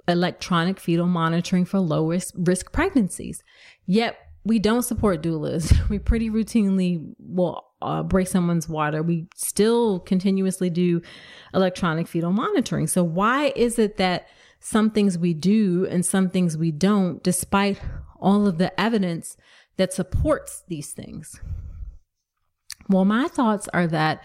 [0.07, 3.41] electronic fetal monitoring for low risk, risk pregnancies.
[3.85, 5.73] Yet we don't support doulas.
[5.89, 9.01] We pretty routinely will uh, break someone's water.
[9.01, 11.01] We still continuously do
[11.53, 12.87] electronic fetal monitoring.
[12.87, 14.27] So why is it that
[14.59, 17.79] some things we do and some things we don't, despite
[18.19, 19.35] all of the evidence
[19.77, 21.39] that supports these things?
[22.89, 24.23] Well, my thoughts are that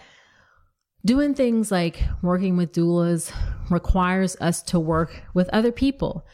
[1.07, 3.31] Doing things like working with doulas
[3.69, 6.25] requires us to work with other people.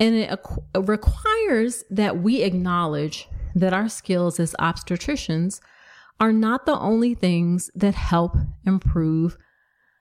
[0.00, 0.40] And it
[0.74, 5.60] requires that we acknowledge that our skills as obstetricians
[6.18, 8.34] are not the only things that help
[8.66, 9.36] improve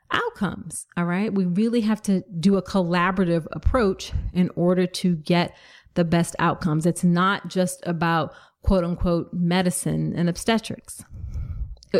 [0.10, 0.88] outcomes.
[0.98, 1.32] All right.
[1.32, 5.56] We really have to do a collaborative approach in order to get
[5.98, 6.86] the best outcomes.
[6.86, 11.04] It's not just about quote unquote medicine and obstetrics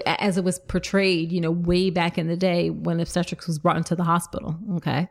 [0.06, 3.78] as it was portrayed, you know, way back in the day when obstetrics was brought
[3.78, 4.56] into the hospital.
[4.76, 5.10] Okay.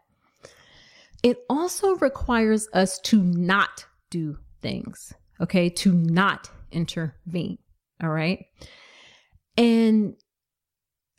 [1.23, 7.59] It also requires us to not do things, okay, to not intervene.
[8.03, 8.47] All right.
[9.57, 10.15] And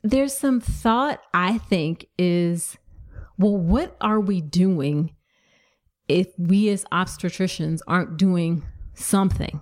[0.02, 2.78] there's some thought, I think, is
[3.36, 5.14] well, what are we doing
[6.08, 9.60] if we as obstetricians aren't doing something?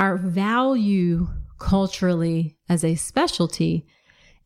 [0.00, 3.86] Our value culturally as a specialty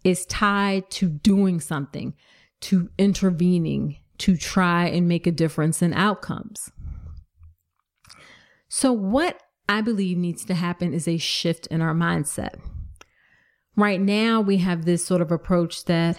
[0.04, 2.14] is tied to doing something,
[2.60, 6.70] to intervening, to try and make a difference in outcomes.
[8.68, 12.60] So, what I believe needs to happen is a shift in our mindset.
[13.76, 16.18] Right now, we have this sort of approach that,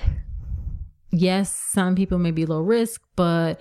[1.12, 3.60] yes, some people may be low risk, but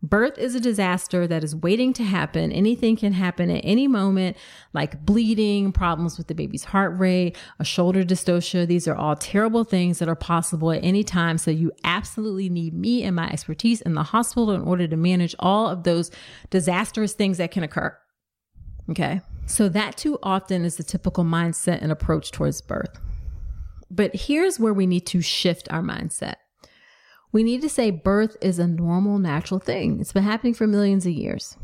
[0.00, 2.52] Birth is a disaster that is waiting to happen.
[2.52, 4.36] Anything can happen at any moment,
[4.72, 8.64] like bleeding, problems with the baby's heart rate, a shoulder dystocia.
[8.64, 11.36] These are all terrible things that are possible at any time.
[11.36, 15.34] So you absolutely need me and my expertise in the hospital in order to manage
[15.40, 16.12] all of those
[16.50, 17.96] disastrous things that can occur.
[18.90, 19.20] Okay.
[19.46, 23.00] So that too often is the typical mindset and approach towards birth.
[23.90, 26.34] But here's where we need to shift our mindset.
[27.32, 30.00] We need to say birth is a normal, natural thing.
[30.00, 31.56] It's been happening for millions of years.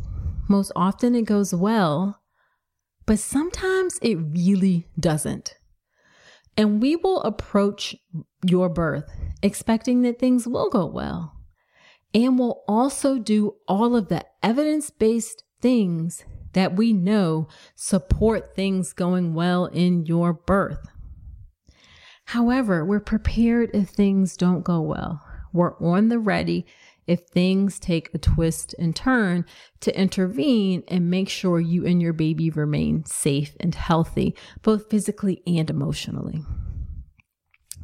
[0.48, 2.20] Most often it goes well,
[3.06, 5.54] but sometimes it really doesn't.
[6.56, 7.96] And we will approach
[8.46, 9.10] your birth
[9.42, 11.32] expecting that things will go well.
[12.12, 18.92] And we'll also do all of the evidence based things that we know support things
[18.92, 20.86] going well in your birth.
[22.26, 25.23] However, we're prepared if things don't go well.
[25.54, 26.66] We're on the ready
[27.06, 29.46] if things take a twist and turn
[29.80, 35.42] to intervene and make sure you and your baby remain safe and healthy, both physically
[35.46, 36.42] and emotionally.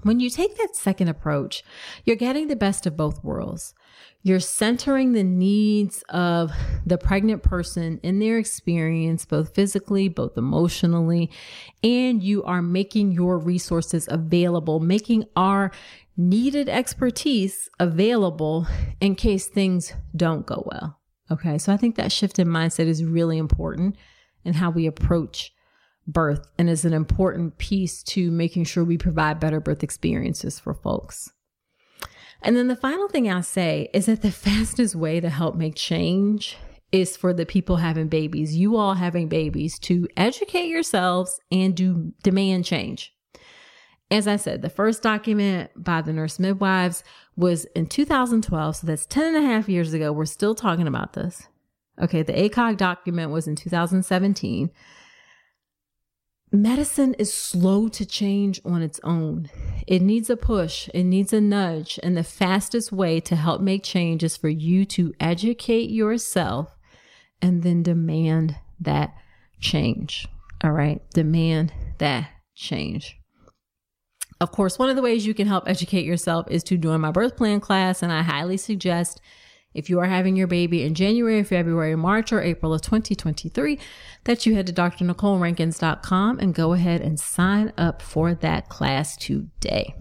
[0.03, 1.63] When you take that second approach,
[2.05, 3.75] you're getting the best of both worlds.
[4.23, 6.53] You're centering the needs of
[6.87, 11.31] the pregnant person in their experience, both physically, both emotionally,
[11.83, 15.71] and you are making your resources available, making our
[16.17, 18.67] needed expertise available
[19.01, 20.99] in case things don't go well.
[21.31, 21.59] Okay.
[21.59, 23.97] So I think that shift in mindset is really important
[24.45, 25.53] in how we approach
[26.07, 30.75] birth and is an important piece to making sure we provide better birth experiences for
[30.75, 31.31] folks.
[32.43, 35.77] And then the final thing I'll say is that the fastest way to help make
[35.77, 36.57] change
[36.93, 42.13] is for the people having babies, you all having babies, to educate yourselves and do
[42.23, 43.15] demand change.
[44.11, 47.05] As I said, the first document by the nurse midwives
[47.37, 48.77] was in 2012.
[48.77, 50.13] So that's 10 and a half years ago.
[50.13, 51.47] We're still talking about this.
[52.01, 52.23] Okay.
[52.23, 54.71] The ACOG document was in 2017
[56.53, 59.49] medicine is slow to change on its own.
[59.87, 61.99] It needs a push, it needs a nudge.
[62.03, 66.77] And the fastest way to help make change is for you to educate yourself
[67.41, 69.15] and then demand that
[69.61, 70.27] change.
[70.63, 71.01] All right.
[71.11, 73.20] Demand that change.
[74.41, 77.11] Of course, one of the ways you can help educate yourself is to join my
[77.11, 78.03] birth plan class.
[78.03, 79.21] And I highly suggest
[79.75, 83.79] if you are having your baby in January, February, March, or April of 2023,
[84.25, 89.95] that you head to drnicolerankins.com and go ahead and sign up for that class today.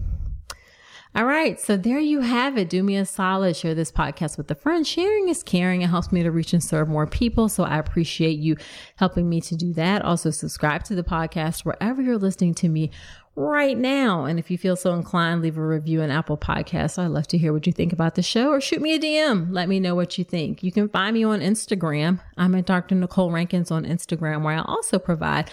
[1.12, 2.70] All right, so there you have it.
[2.70, 4.86] Do me a solid, share this podcast with a friend.
[4.86, 5.82] Sharing is caring.
[5.82, 7.48] It helps me to reach and serve more people.
[7.48, 8.56] So I appreciate you
[8.94, 10.02] helping me to do that.
[10.02, 12.92] Also, subscribe to the podcast wherever you're listening to me
[13.40, 14.24] right now.
[14.26, 16.98] And if you feel so inclined, leave a review on Apple Podcasts.
[16.98, 19.48] I'd love to hear what you think about the show or shoot me a DM.
[19.50, 20.62] Let me know what you think.
[20.62, 22.20] You can find me on Instagram.
[22.36, 22.94] I'm at Dr.
[22.94, 25.50] Nicole Rankins on Instagram, where I also provide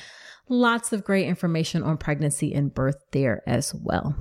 [0.49, 4.15] lots of great information on pregnancy and birth there as well.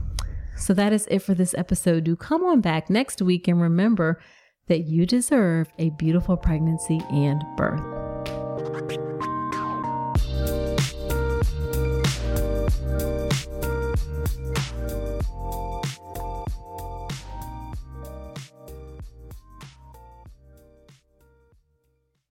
[0.57, 2.05] So that is it for this episode.
[2.05, 4.21] Do come on back next week and remember
[4.69, 9.06] that you deserve a beautiful pregnancy and birth.